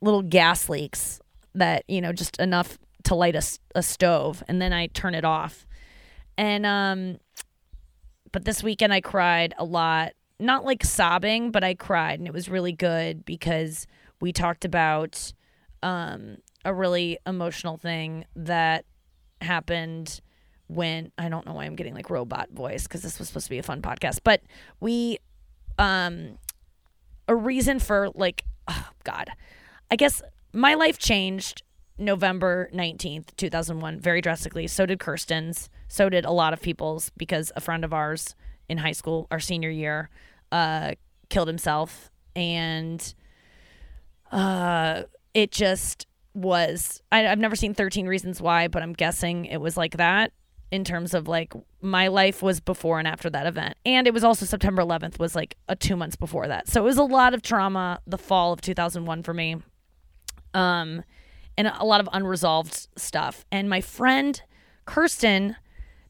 little 0.00 0.22
gas 0.22 0.68
leaks 0.68 1.20
that, 1.54 1.84
you 1.88 2.00
know, 2.00 2.12
just 2.12 2.38
enough 2.38 2.78
to 3.04 3.14
light 3.14 3.36
a, 3.36 3.42
a 3.74 3.82
stove 3.82 4.42
and 4.48 4.62
then 4.62 4.72
I 4.72 4.86
turn 4.88 5.14
it 5.14 5.24
off. 5.24 5.66
And 6.38 6.64
um 6.64 7.18
but 8.32 8.44
this 8.44 8.62
weekend 8.62 8.92
I 8.92 9.00
cried 9.00 9.54
a 9.58 9.64
lot 9.64 10.12
not 10.38 10.64
like 10.64 10.84
sobbing, 10.84 11.50
but 11.50 11.64
I 11.64 11.74
cried 11.74 12.18
and 12.18 12.26
it 12.26 12.34
was 12.34 12.48
really 12.48 12.72
good 12.72 13.24
because 13.24 13.86
we 14.20 14.32
talked 14.32 14.64
about 14.64 15.32
um, 15.82 16.38
a 16.64 16.72
really 16.74 17.18
emotional 17.26 17.76
thing 17.76 18.24
that 18.34 18.84
happened 19.40 20.20
when 20.66 21.12
I 21.18 21.28
don't 21.28 21.46
know 21.46 21.52
why 21.52 21.64
I'm 21.64 21.76
getting 21.76 21.94
like 21.94 22.10
robot 22.10 22.50
voice 22.50 22.84
because 22.84 23.02
this 23.02 23.18
was 23.18 23.28
supposed 23.28 23.46
to 23.46 23.50
be 23.50 23.58
a 23.58 23.62
fun 23.62 23.82
podcast, 23.82 24.20
but 24.24 24.42
we 24.80 25.18
um 25.78 26.38
a 27.28 27.34
reason 27.34 27.78
for 27.78 28.08
like 28.14 28.44
oh 28.68 28.88
god. 29.04 29.30
I 29.90 29.96
guess 29.96 30.22
my 30.52 30.74
life 30.74 30.98
changed 30.98 31.62
November 31.98 32.70
19th, 32.72 33.36
2001 33.36 34.00
very 34.00 34.20
drastically. 34.20 34.66
So 34.66 34.86
did 34.86 34.98
Kirsten's. 34.98 35.68
So 35.86 36.08
did 36.08 36.24
a 36.24 36.32
lot 36.32 36.52
of 36.52 36.60
people's 36.60 37.10
because 37.16 37.52
a 37.54 37.60
friend 37.60 37.84
of 37.84 37.92
ours 37.92 38.34
in 38.68 38.78
high 38.78 38.92
school, 38.92 39.26
our 39.30 39.40
senior 39.40 39.70
year, 39.70 40.10
uh, 40.52 40.92
killed 41.28 41.48
himself, 41.48 42.10
and 42.34 43.14
uh, 44.30 45.02
it 45.32 45.50
just 45.50 46.06
was. 46.34 47.02
I, 47.12 47.20
have 47.20 47.38
never 47.38 47.56
seen 47.56 47.74
Thirteen 47.74 48.06
Reasons 48.06 48.40
Why, 48.40 48.68
but 48.68 48.82
I'm 48.82 48.92
guessing 48.92 49.46
it 49.46 49.60
was 49.60 49.76
like 49.76 49.96
that 49.96 50.32
in 50.70 50.82
terms 50.84 51.14
of 51.14 51.28
like 51.28 51.52
my 51.80 52.08
life 52.08 52.42
was 52.42 52.58
before 52.60 52.98
and 52.98 53.06
after 53.06 53.30
that 53.30 53.46
event, 53.46 53.76
and 53.84 54.06
it 54.06 54.14
was 54.14 54.24
also 54.24 54.46
September 54.46 54.82
11th 54.82 55.18
was 55.18 55.34
like 55.34 55.56
a 55.68 55.76
two 55.76 55.96
months 55.96 56.16
before 56.16 56.48
that, 56.48 56.68
so 56.68 56.80
it 56.80 56.84
was 56.84 56.98
a 56.98 57.04
lot 57.04 57.34
of 57.34 57.42
trauma. 57.42 58.00
The 58.06 58.18
fall 58.18 58.52
of 58.52 58.60
2001 58.60 59.22
for 59.22 59.34
me, 59.34 59.56
um, 60.52 61.02
and 61.56 61.68
a 61.68 61.84
lot 61.84 62.00
of 62.00 62.08
unresolved 62.12 62.88
stuff. 62.96 63.44
And 63.52 63.68
my 63.68 63.80
friend 63.80 64.40
Kirsten 64.86 65.56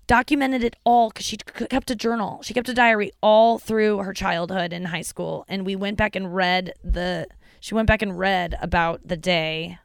documented 0.06 0.62
it 0.64 0.76
all 0.84 1.10
because 1.10 1.26
she 1.26 1.36
kept 1.36 1.90
a 1.90 1.94
journal. 1.94 2.42
She 2.42 2.54
kept 2.54 2.68
a 2.68 2.74
diary 2.74 3.10
all 3.22 3.58
through 3.58 3.98
her 3.98 4.12
childhood 4.12 4.72
and 4.72 4.88
high 4.88 5.02
school. 5.02 5.44
And 5.48 5.64
we 5.64 5.76
went 5.76 5.96
back 5.96 6.16
and 6.16 6.34
read 6.34 6.74
the, 6.82 7.26
she 7.60 7.74
went 7.74 7.88
back 7.88 8.02
and 8.02 8.18
read 8.18 8.56
about 8.60 9.06
the 9.06 9.16
day 9.16 9.78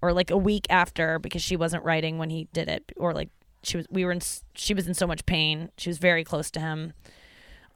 or 0.00 0.12
like 0.12 0.30
a 0.30 0.36
week 0.36 0.66
after 0.70 1.18
because 1.18 1.42
she 1.42 1.56
wasn't 1.56 1.84
writing 1.84 2.18
when 2.18 2.30
he 2.30 2.48
did 2.52 2.68
it 2.68 2.92
or 2.96 3.12
like 3.12 3.30
she 3.62 3.76
was, 3.76 3.86
we 3.90 4.04
were 4.04 4.12
in, 4.12 4.20
she 4.54 4.74
was 4.74 4.86
in 4.86 4.94
so 4.94 5.06
much 5.06 5.26
pain. 5.26 5.70
She 5.76 5.90
was 5.90 5.98
very 5.98 6.24
close 6.24 6.50
to 6.52 6.60
him. 6.60 6.92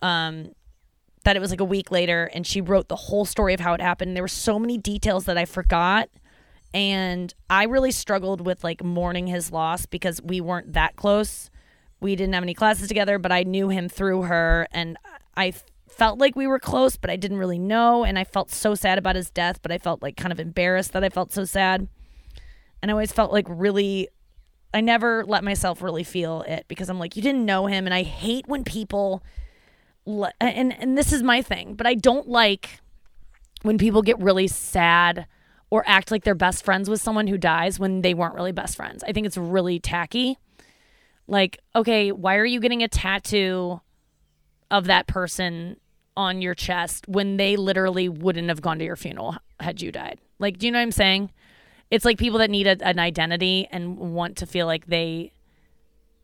Um, 0.02 0.52
that 1.24 1.36
it 1.36 1.40
was 1.40 1.50
like 1.50 1.60
a 1.60 1.64
week 1.64 1.90
later 1.90 2.30
and 2.32 2.46
she 2.46 2.62
wrote 2.62 2.88
the 2.88 2.96
whole 2.96 3.26
story 3.26 3.52
of 3.52 3.60
how 3.60 3.74
it 3.74 3.80
happened. 3.80 4.16
There 4.16 4.24
were 4.24 4.28
so 4.28 4.58
many 4.58 4.78
details 4.78 5.26
that 5.26 5.36
I 5.36 5.44
forgot 5.44 6.08
and 6.72 7.34
I 7.50 7.64
really 7.64 7.90
struggled 7.90 8.40
with 8.40 8.64
like 8.64 8.82
mourning 8.82 9.26
his 9.26 9.52
loss 9.52 9.86
because 9.86 10.22
we 10.22 10.40
weren't 10.40 10.72
that 10.72 10.96
close 10.96 11.50
we 12.00 12.16
didn't 12.16 12.34
have 12.34 12.42
any 12.42 12.54
classes 12.54 12.88
together, 12.88 13.18
but 13.18 13.32
I 13.32 13.42
knew 13.42 13.68
him 13.68 13.88
through 13.88 14.22
her 14.22 14.66
and 14.72 14.96
I 15.36 15.52
felt 15.88 16.18
like 16.18 16.34
we 16.34 16.46
were 16.46 16.58
close, 16.58 16.96
but 16.96 17.10
I 17.10 17.16
didn't 17.16 17.38
really 17.38 17.58
know 17.58 18.04
and 18.04 18.18
I 18.18 18.24
felt 18.24 18.50
so 18.50 18.74
sad 18.74 18.98
about 18.98 19.16
his 19.16 19.30
death, 19.30 19.60
but 19.62 19.70
I 19.70 19.78
felt 19.78 20.02
like 20.02 20.16
kind 20.16 20.32
of 20.32 20.40
embarrassed 20.40 20.92
that 20.92 21.04
I 21.04 21.08
felt 21.08 21.32
so 21.32 21.44
sad. 21.44 21.88
And 22.82 22.90
I 22.90 22.92
always 22.92 23.12
felt 23.12 23.32
like 23.32 23.46
really 23.48 24.08
I 24.72 24.80
never 24.80 25.24
let 25.26 25.42
myself 25.42 25.82
really 25.82 26.04
feel 26.04 26.42
it 26.42 26.66
because 26.68 26.88
I'm 26.88 26.98
like 26.98 27.16
you 27.16 27.22
didn't 27.22 27.44
know 27.44 27.66
him 27.66 27.86
and 27.86 27.92
I 27.92 28.02
hate 28.02 28.46
when 28.46 28.64
people 28.64 29.22
and 30.06 30.72
and 30.72 30.96
this 30.96 31.12
is 31.12 31.22
my 31.22 31.42
thing, 31.42 31.74
but 31.74 31.86
I 31.86 31.94
don't 31.94 32.28
like 32.28 32.80
when 33.62 33.76
people 33.76 34.00
get 34.02 34.18
really 34.18 34.46
sad 34.46 35.26
or 35.70 35.84
act 35.86 36.10
like 36.10 36.24
they're 36.24 36.34
best 36.34 36.64
friends 36.64 36.90
with 36.90 37.00
someone 37.00 37.26
who 37.26 37.38
dies 37.38 37.78
when 37.78 38.02
they 38.02 38.14
weren't 38.14 38.34
really 38.34 38.52
best 38.52 38.76
friends. 38.76 39.04
I 39.04 39.12
think 39.12 39.26
it's 39.26 39.36
really 39.36 39.78
tacky. 39.78 40.38
Like, 41.30 41.60
okay, 41.76 42.10
why 42.10 42.36
are 42.36 42.44
you 42.44 42.58
getting 42.58 42.82
a 42.82 42.88
tattoo 42.88 43.80
of 44.68 44.86
that 44.86 45.06
person 45.06 45.76
on 46.16 46.42
your 46.42 46.54
chest 46.56 47.06
when 47.06 47.36
they 47.36 47.54
literally 47.56 48.08
wouldn't 48.08 48.48
have 48.48 48.60
gone 48.60 48.80
to 48.80 48.84
your 48.84 48.96
funeral 48.96 49.36
had 49.60 49.80
you 49.80 49.92
died? 49.92 50.18
Like, 50.40 50.58
do 50.58 50.66
you 50.66 50.72
know 50.72 50.78
what 50.78 50.82
I'm 50.82 50.92
saying? 50.92 51.30
It's 51.88 52.04
like 52.04 52.18
people 52.18 52.40
that 52.40 52.50
need 52.50 52.66
a, 52.66 52.76
an 52.84 52.98
identity 52.98 53.68
and 53.70 53.96
want 53.96 54.38
to 54.38 54.46
feel 54.46 54.66
like 54.66 54.86
they 54.86 55.32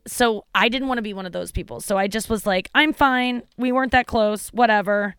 so 0.05 0.45
I 0.53 0.69
didn't 0.69 0.87
want 0.87 0.99
to 0.99 1.03
be 1.03 1.13
one 1.13 1.25
of 1.25 1.33
those 1.33 1.51
people. 1.51 1.81
So 1.81 1.97
I 1.97 2.07
just 2.07 2.29
was 2.29 2.45
like, 2.45 2.69
I'm 2.73 2.93
fine. 2.93 3.43
We 3.57 3.73
weren't 3.73 3.91
that 3.91 4.07
close, 4.07 4.49
whatever. 4.49 5.15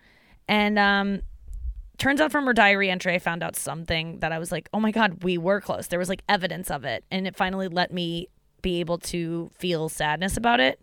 And 0.46 0.78
um 0.78 1.22
turns 1.96 2.20
out 2.20 2.30
from 2.30 2.44
her 2.44 2.52
diary 2.52 2.90
entry 2.90 3.14
I 3.14 3.18
found 3.18 3.42
out 3.42 3.56
something 3.56 4.18
that 4.20 4.32
I 4.32 4.38
was 4.38 4.52
like, 4.52 4.68
"Oh 4.74 4.80
my 4.80 4.90
god, 4.90 5.24
we 5.24 5.38
were 5.38 5.62
close." 5.62 5.86
There 5.86 5.98
was 5.98 6.10
like 6.10 6.22
evidence 6.28 6.70
of 6.70 6.84
it, 6.84 7.04
and 7.10 7.26
it 7.26 7.36
finally 7.36 7.68
let 7.68 7.90
me 7.90 8.28
be 8.62 8.80
able 8.80 8.98
to 8.98 9.50
feel 9.58 9.88
sadness 9.88 10.36
about 10.36 10.60
it 10.60 10.80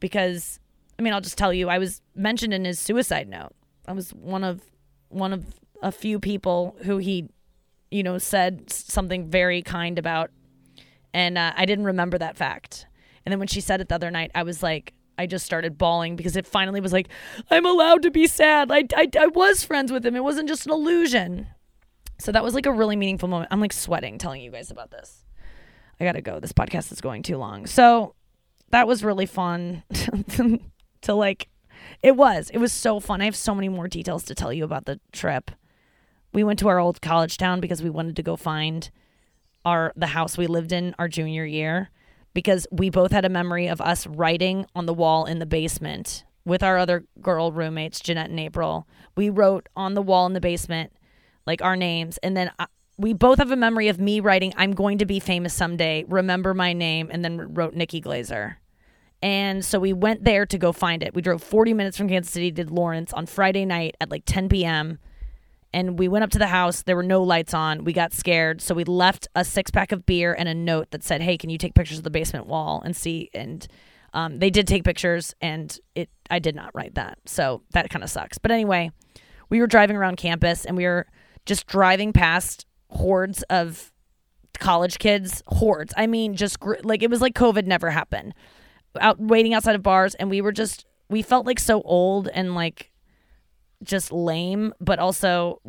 because 0.00 0.58
I 0.98 1.02
mean, 1.02 1.12
I'll 1.14 1.20
just 1.20 1.38
tell 1.38 1.52
you, 1.52 1.68
I 1.68 1.78
was 1.78 2.02
mentioned 2.14 2.52
in 2.52 2.64
his 2.64 2.78
suicide 2.78 3.28
note. 3.28 3.52
I 3.88 3.92
was 3.92 4.10
one 4.10 4.44
of 4.44 4.62
one 5.08 5.32
of 5.32 5.44
a 5.82 5.90
few 5.90 6.20
people 6.20 6.76
who 6.82 6.98
he 6.98 7.28
you 7.90 8.02
know 8.02 8.18
said 8.18 8.70
something 8.70 9.28
very 9.28 9.62
kind 9.62 9.98
about 9.98 10.30
and 11.14 11.36
uh, 11.36 11.52
I 11.56 11.66
didn't 11.66 11.84
remember 11.84 12.18
that 12.18 12.36
fact. 12.36 12.86
And 13.24 13.32
then 13.32 13.38
when 13.38 13.48
she 13.48 13.60
said 13.60 13.80
it 13.80 13.88
the 13.88 13.94
other 13.94 14.10
night, 14.10 14.30
I 14.34 14.42
was 14.42 14.62
like, 14.62 14.94
I 15.18 15.26
just 15.26 15.44
started 15.44 15.78
bawling 15.78 16.16
because 16.16 16.36
it 16.36 16.46
finally 16.46 16.80
was 16.80 16.92
like, 16.92 17.08
I'm 17.50 17.66
allowed 17.66 18.02
to 18.02 18.10
be 18.10 18.26
sad. 18.26 18.72
I, 18.72 18.84
I, 18.96 19.08
I 19.18 19.26
was 19.26 19.62
friends 19.62 19.92
with 19.92 20.04
him. 20.04 20.16
It 20.16 20.24
wasn't 20.24 20.48
just 20.48 20.66
an 20.66 20.72
illusion. 20.72 21.46
So 22.18 22.32
that 22.32 22.42
was 22.42 22.54
like 22.54 22.66
a 22.66 22.72
really 22.72 22.96
meaningful 22.96 23.28
moment. 23.28 23.48
I'm 23.52 23.60
like 23.60 23.72
sweating 23.72 24.18
telling 24.18 24.42
you 24.42 24.50
guys 24.50 24.70
about 24.70 24.90
this. 24.90 25.24
I 26.02 26.04
gotta 26.04 26.20
go. 26.20 26.40
This 26.40 26.52
podcast 26.52 26.90
is 26.90 27.00
going 27.00 27.22
too 27.22 27.36
long. 27.36 27.64
So 27.64 28.16
that 28.70 28.88
was 28.88 29.04
really 29.04 29.24
fun 29.24 29.84
to 31.02 31.14
like, 31.14 31.48
it 32.02 32.16
was. 32.16 32.50
It 32.50 32.58
was 32.58 32.72
so 32.72 32.98
fun. 32.98 33.22
I 33.22 33.26
have 33.26 33.36
so 33.36 33.54
many 33.54 33.68
more 33.68 33.86
details 33.86 34.24
to 34.24 34.34
tell 34.34 34.52
you 34.52 34.64
about 34.64 34.84
the 34.84 34.98
trip. 35.12 35.52
We 36.32 36.42
went 36.42 36.58
to 36.58 36.66
our 36.66 36.80
old 36.80 37.00
college 37.00 37.36
town 37.36 37.60
because 37.60 37.84
we 37.84 37.90
wanted 37.90 38.16
to 38.16 38.22
go 38.24 38.34
find 38.34 38.90
our 39.64 39.92
the 39.94 40.08
house 40.08 40.36
we 40.36 40.48
lived 40.48 40.72
in 40.72 40.92
our 40.98 41.06
junior 41.06 41.44
year 41.44 41.90
because 42.34 42.66
we 42.72 42.90
both 42.90 43.12
had 43.12 43.24
a 43.24 43.28
memory 43.28 43.68
of 43.68 43.80
us 43.80 44.04
writing 44.08 44.66
on 44.74 44.86
the 44.86 44.94
wall 44.94 45.24
in 45.24 45.38
the 45.38 45.46
basement 45.46 46.24
with 46.44 46.64
our 46.64 46.78
other 46.78 47.04
girl 47.20 47.52
roommates, 47.52 48.00
Jeanette 48.00 48.30
and 48.30 48.40
April. 48.40 48.88
We 49.16 49.30
wrote 49.30 49.68
on 49.76 49.94
the 49.94 50.02
wall 50.02 50.26
in 50.26 50.32
the 50.32 50.40
basement 50.40 50.92
like 51.46 51.62
our 51.62 51.76
names 51.76 52.18
and 52.24 52.36
then 52.36 52.50
I, 52.58 52.66
we 53.02 53.12
both 53.12 53.38
have 53.38 53.50
a 53.50 53.56
memory 53.56 53.88
of 53.88 54.00
me 54.00 54.20
writing 54.20 54.52
I'm 54.56 54.72
going 54.72 54.98
to 54.98 55.06
be 55.06 55.20
famous 55.20 55.54
someday, 55.54 56.04
remember 56.08 56.54
my 56.54 56.72
name 56.72 57.08
and 57.10 57.24
then 57.24 57.54
wrote 57.54 57.74
Nikki 57.74 58.00
Glazer. 58.00 58.56
And 59.20 59.64
so 59.64 59.78
we 59.78 59.92
went 59.92 60.24
there 60.24 60.46
to 60.46 60.58
go 60.58 60.72
find 60.72 61.02
it. 61.02 61.14
We 61.14 61.22
drove 61.22 61.42
40 61.42 61.74
minutes 61.74 61.96
from 61.96 62.08
Kansas 62.08 62.32
City 62.32 62.50
to 62.52 62.72
Lawrence 62.72 63.12
on 63.12 63.26
Friday 63.26 63.64
night 63.64 63.96
at 64.00 64.10
like 64.10 64.24
10 64.26 64.48
p.m 64.48 64.98
and 65.72 65.98
we 65.98 66.08
went 66.08 66.24
up 66.24 66.30
to 66.30 66.38
the 66.38 66.48
house. 66.48 66.82
There 66.82 66.96
were 66.96 67.02
no 67.02 67.22
lights 67.22 67.54
on. 67.54 67.84
We 67.84 67.92
got 67.92 68.12
scared, 68.12 68.60
so 68.60 68.74
we 68.74 68.84
left 68.84 69.28
a 69.34 69.44
six 69.44 69.70
pack 69.70 69.92
of 69.92 70.04
beer 70.04 70.34
and 70.34 70.48
a 70.48 70.54
note 70.54 70.90
that 70.90 71.02
said, 71.02 71.22
"Hey, 71.22 71.38
can 71.38 71.50
you 71.50 71.58
take 71.58 71.74
pictures 71.74 71.98
of 71.98 72.04
the 72.04 72.10
basement 72.10 72.46
wall 72.46 72.82
and 72.84 72.96
see?" 72.96 73.30
And 73.34 73.66
um, 74.12 74.38
they 74.38 74.50
did 74.50 74.66
take 74.66 74.84
pictures, 74.84 75.34
and 75.40 75.78
it 75.94 76.10
I 76.30 76.38
did 76.38 76.54
not 76.54 76.74
write 76.74 76.94
that, 76.96 77.18
so 77.24 77.62
that 77.70 77.90
kind 77.90 78.02
of 78.02 78.10
sucks. 78.10 78.38
But 78.38 78.50
anyway, 78.50 78.90
we 79.48 79.60
were 79.60 79.66
driving 79.66 79.96
around 79.96 80.16
campus, 80.16 80.64
and 80.64 80.76
we 80.76 80.84
were 80.84 81.06
just 81.46 81.66
driving 81.66 82.12
past 82.12 82.66
hordes 82.92 83.42
of 83.44 83.92
college 84.58 84.98
kids. 84.98 85.42
Hordes. 85.46 85.92
I 85.96 86.06
mean, 86.06 86.34
just 86.34 86.60
gr- 86.60 86.76
like 86.82 87.02
it 87.02 87.10
was 87.10 87.20
like 87.20 87.34
COVID 87.34 87.66
never 87.66 87.90
happened. 87.90 88.34
Out 89.00 89.18
waiting 89.18 89.54
outside 89.54 89.74
of 89.74 89.82
bars, 89.82 90.14
and 90.16 90.30
we 90.30 90.40
were 90.40 90.52
just 90.52 90.84
we 91.08 91.22
felt 91.22 91.46
like 91.46 91.58
so 91.60 91.82
old 91.82 92.28
and 92.28 92.54
like 92.54 92.90
just 93.82 94.12
lame, 94.12 94.72
but 94.80 94.98
also 94.98 95.60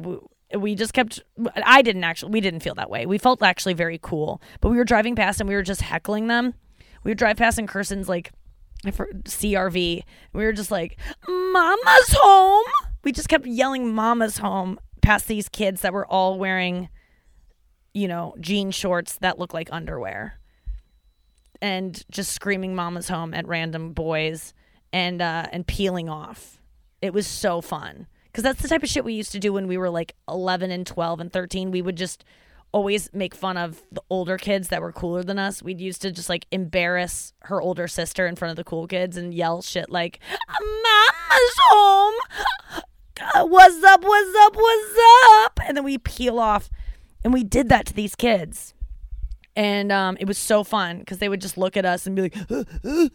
we 0.58 0.76
just 0.76 0.94
kept 0.94 1.22
I 1.66 1.82
didn't 1.82 2.04
actually 2.04 2.32
we 2.32 2.42
didn't 2.42 2.62
feel 2.62 2.76
that 2.76 2.90
way. 2.90 3.06
We 3.06 3.18
felt 3.18 3.42
actually 3.42 3.74
very 3.74 4.00
cool. 4.02 4.42
But 4.62 4.70
we 4.70 4.78
were 4.78 4.86
driving 4.86 5.16
past 5.16 5.40
and 5.40 5.50
we 5.50 5.56
were 5.56 5.64
just 5.64 5.82
heckling 5.82 6.28
them. 6.28 6.54
We 7.04 7.12
would 7.12 7.18
drive 7.18 7.38
past 7.38 7.58
and 7.58 7.68
Kirsten's 7.68 8.10
like 8.10 8.32
CRV. 8.86 10.04
We 10.34 10.44
were 10.44 10.54
just 10.54 10.72
like, 10.72 11.00
"Mama's 11.28 12.14
home." 12.18 12.66
We 13.04 13.12
just 13.12 13.30
kept 13.30 13.46
yelling 13.46 13.94
"Mama's 13.94 14.38
home" 14.38 14.80
past 15.02 15.28
these 15.28 15.50
kids 15.50 15.82
that 15.82 15.94
were 15.94 16.06
all 16.06 16.38
wearing 16.38 16.90
you 17.94 18.08
know, 18.08 18.36
jean 18.40 18.72
shorts 18.72 19.18
that 19.18 19.40
look 19.40 19.54
like 19.54 19.70
underwear. 19.72 20.40
And 21.62 22.04
just 22.12 22.34
screaming 22.34 22.76
"Mama's 22.76 23.08
home" 23.08 23.34
at 23.34 23.48
random 23.48 23.94
boys 23.94 24.54
and 24.92 25.22
uh 25.22 25.48
and 25.52 25.66
peeling 25.66 26.10
off. 26.10 26.60
It 27.02 27.14
was 27.14 27.28
so 27.28 27.62
fun 27.62 28.08
because 28.26 28.44
that's 28.44 28.62
the 28.62 28.68
type 28.68 28.84
of 28.84 28.90
shit 28.90 29.06
we 29.06 29.14
used 29.14 29.32
to 29.34 29.40
do 29.40 29.54
when 29.54 29.68
we 29.68 29.78
were 29.78 29.90
like 29.90 30.16
11 30.28 30.72
and 30.72 30.86
12 30.86 31.20
and 31.20 31.32
13. 31.32 31.72
We 31.72 31.82
would 31.82 31.96
just 31.96 32.26
always 32.74 33.08
make 33.14 33.36
fun 33.36 33.56
of 33.56 33.84
the 33.92 34.02
older 34.10 34.38
kids 34.38 34.70
that 34.70 34.82
were 34.82 34.92
cooler 34.92 35.24
than 35.24 35.38
us. 35.38 35.62
We'd 35.62 35.80
used 35.80 36.02
to 36.02 36.12
just 36.12 36.28
like 36.28 36.48
embarrass 36.52 37.34
her 37.44 37.62
older 37.62 37.88
sister 37.88 38.26
in 38.26 38.36
front 38.36 38.50
of 38.50 38.56
the 38.56 38.64
cool 38.64 38.88
kids 38.88 39.16
and 39.16 39.34
yell 39.34 39.62
shit 39.62 39.90
like, 39.90 40.20
Mama's 40.60 41.56
home. 41.70 42.16
What's 43.36 43.84
up? 43.84 44.04
What's 44.04 44.36
up? 44.38 44.56
What's 44.56 45.00
up? 45.38 45.60
And 45.66 45.78
then 45.78 45.84
we 45.84 45.98
peel 46.00 46.40
off. 46.40 46.70
And 47.24 47.34
we 47.34 47.44
did 47.44 47.70
that 47.70 47.86
to 47.88 47.94
these 47.94 48.16
kids. 48.16 48.74
And 49.56 49.92
um, 49.92 50.18
it 50.20 50.28
was 50.28 50.38
so 50.38 50.64
fun 50.64 51.00
because 51.00 51.20
they 51.20 51.30
would 51.30 51.42
just 51.42 51.58
look 51.58 51.78
at 51.78 51.86
us 51.86 52.06
and 52.06 52.16
be 52.16 52.24
like, 52.24 52.38
uh, 52.52 52.64
uh. 52.84 53.10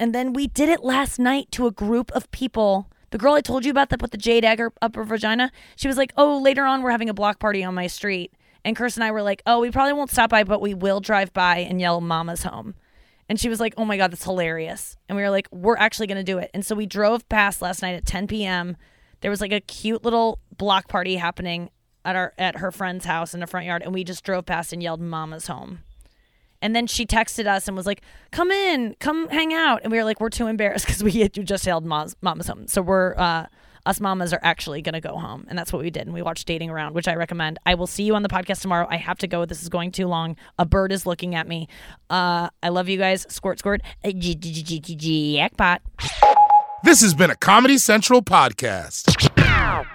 and 0.00 0.14
then 0.14 0.32
we 0.32 0.46
did 0.46 0.68
it 0.68 0.82
last 0.82 1.18
night 1.18 1.50
to 1.52 1.66
a 1.66 1.70
group 1.70 2.10
of 2.12 2.30
people 2.30 2.90
the 3.14 3.18
girl 3.18 3.34
I 3.34 3.42
told 3.42 3.64
you 3.64 3.70
about 3.70 3.90
that 3.90 4.00
put 4.00 4.10
the 4.10 4.18
jade 4.18 4.44
egg 4.44 4.60
up 4.82 4.96
her 4.96 5.04
vagina, 5.04 5.52
she 5.76 5.86
was 5.86 5.96
like, 5.96 6.12
"Oh, 6.16 6.36
later 6.36 6.64
on 6.64 6.82
we're 6.82 6.90
having 6.90 7.08
a 7.08 7.14
block 7.14 7.38
party 7.38 7.62
on 7.62 7.72
my 7.72 7.86
street." 7.86 8.32
And 8.64 8.74
Kirsten 8.74 9.04
and 9.04 9.08
I 9.08 9.12
were 9.12 9.22
like, 9.22 9.40
"Oh, 9.46 9.60
we 9.60 9.70
probably 9.70 9.92
won't 9.92 10.10
stop 10.10 10.30
by, 10.30 10.42
but 10.42 10.60
we 10.60 10.74
will 10.74 10.98
drive 10.98 11.32
by 11.32 11.58
and 11.58 11.80
yell 11.80 12.00
mama's 12.00 12.42
home." 12.42 12.74
And 13.28 13.38
she 13.38 13.48
was 13.48 13.60
like, 13.60 13.72
"Oh 13.76 13.84
my 13.84 13.96
god, 13.96 14.10
that's 14.10 14.24
hilarious." 14.24 14.96
And 15.08 15.14
we 15.14 15.22
were 15.22 15.30
like, 15.30 15.46
"We're 15.52 15.76
actually 15.76 16.08
going 16.08 16.18
to 16.18 16.24
do 16.24 16.38
it." 16.38 16.50
And 16.52 16.66
so 16.66 16.74
we 16.74 16.86
drove 16.86 17.28
past 17.28 17.62
last 17.62 17.82
night 17.82 17.94
at 17.94 18.04
10 18.04 18.26
p.m. 18.26 18.76
There 19.20 19.30
was 19.30 19.40
like 19.40 19.52
a 19.52 19.60
cute 19.60 20.02
little 20.02 20.40
block 20.58 20.88
party 20.88 21.14
happening 21.14 21.70
at 22.04 22.16
our 22.16 22.32
at 22.38 22.58
her 22.58 22.70
friend's 22.70 23.04
house 23.04 23.34
in 23.34 23.40
the 23.40 23.46
front 23.46 23.66
yard, 23.66 23.82
and 23.82 23.92
we 23.92 24.04
just 24.04 24.24
drove 24.24 24.46
past 24.46 24.72
and 24.72 24.82
yelled 24.82 25.00
"Mama's 25.00 25.46
home." 25.46 25.80
And 26.62 26.74
then 26.74 26.86
she 26.86 27.04
texted 27.04 27.46
us 27.46 27.68
and 27.68 27.76
was 27.76 27.86
like, 27.86 28.02
"Come 28.30 28.50
in, 28.50 28.96
come 29.00 29.28
hang 29.28 29.52
out." 29.52 29.80
And 29.82 29.92
we 29.92 29.98
were 29.98 30.04
like, 30.04 30.20
"We're 30.20 30.30
too 30.30 30.46
embarrassed 30.46 30.86
because 30.86 31.02
we 31.02 31.28
just 31.28 31.64
held 31.64 31.84
mom's, 31.84 32.16
mama's 32.20 32.46
home." 32.46 32.66
So 32.68 32.82
we're 32.82 33.14
uh, 33.16 33.46
us 33.86 34.00
mamas 34.00 34.32
are 34.32 34.40
actually 34.42 34.80
gonna 34.80 35.00
go 35.00 35.18
home, 35.18 35.46
and 35.48 35.58
that's 35.58 35.72
what 35.72 35.82
we 35.82 35.90
did. 35.90 36.06
And 36.06 36.14
we 36.14 36.22
watched 36.22 36.46
Dating 36.46 36.70
Around, 36.70 36.94
which 36.94 37.08
I 37.08 37.14
recommend. 37.14 37.58
I 37.66 37.74
will 37.74 37.86
see 37.86 38.04
you 38.04 38.14
on 38.14 38.22
the 38.22 38.28
podcast 38.28 38.62
tomorrow. 38.62 38.86
I 38.90 38.96
have 38.96 39.18
to 39.18 39.26
go. 39.26 39.44
This 39.44 39.62
is 39.62 39.68
going 39.68 39.92
too 39.92 40.06
long. 40.06 40.36
A 40.58 40.64
bird 40.64 40.92
is 40.92 41.04
looking 41.06 41.34
at 41.34 41.46
me. 41.46 41.68
Uh, 42.08 42.48
I 42.62 42.70
love 42.70 42.88
you 42.88 42.96
guys. 42.98 43.26
Squirt, 43.28 43.58
squirt. 43.58 43.82
Jackpot. 44.04 45.82
This 46.82 47.00
has 47.00 47.14
been 47.14 47.30
a 47.30 47.36
Comedy 47.36 47.78
Central 47.78 48.22
podcast. 48.22 49.94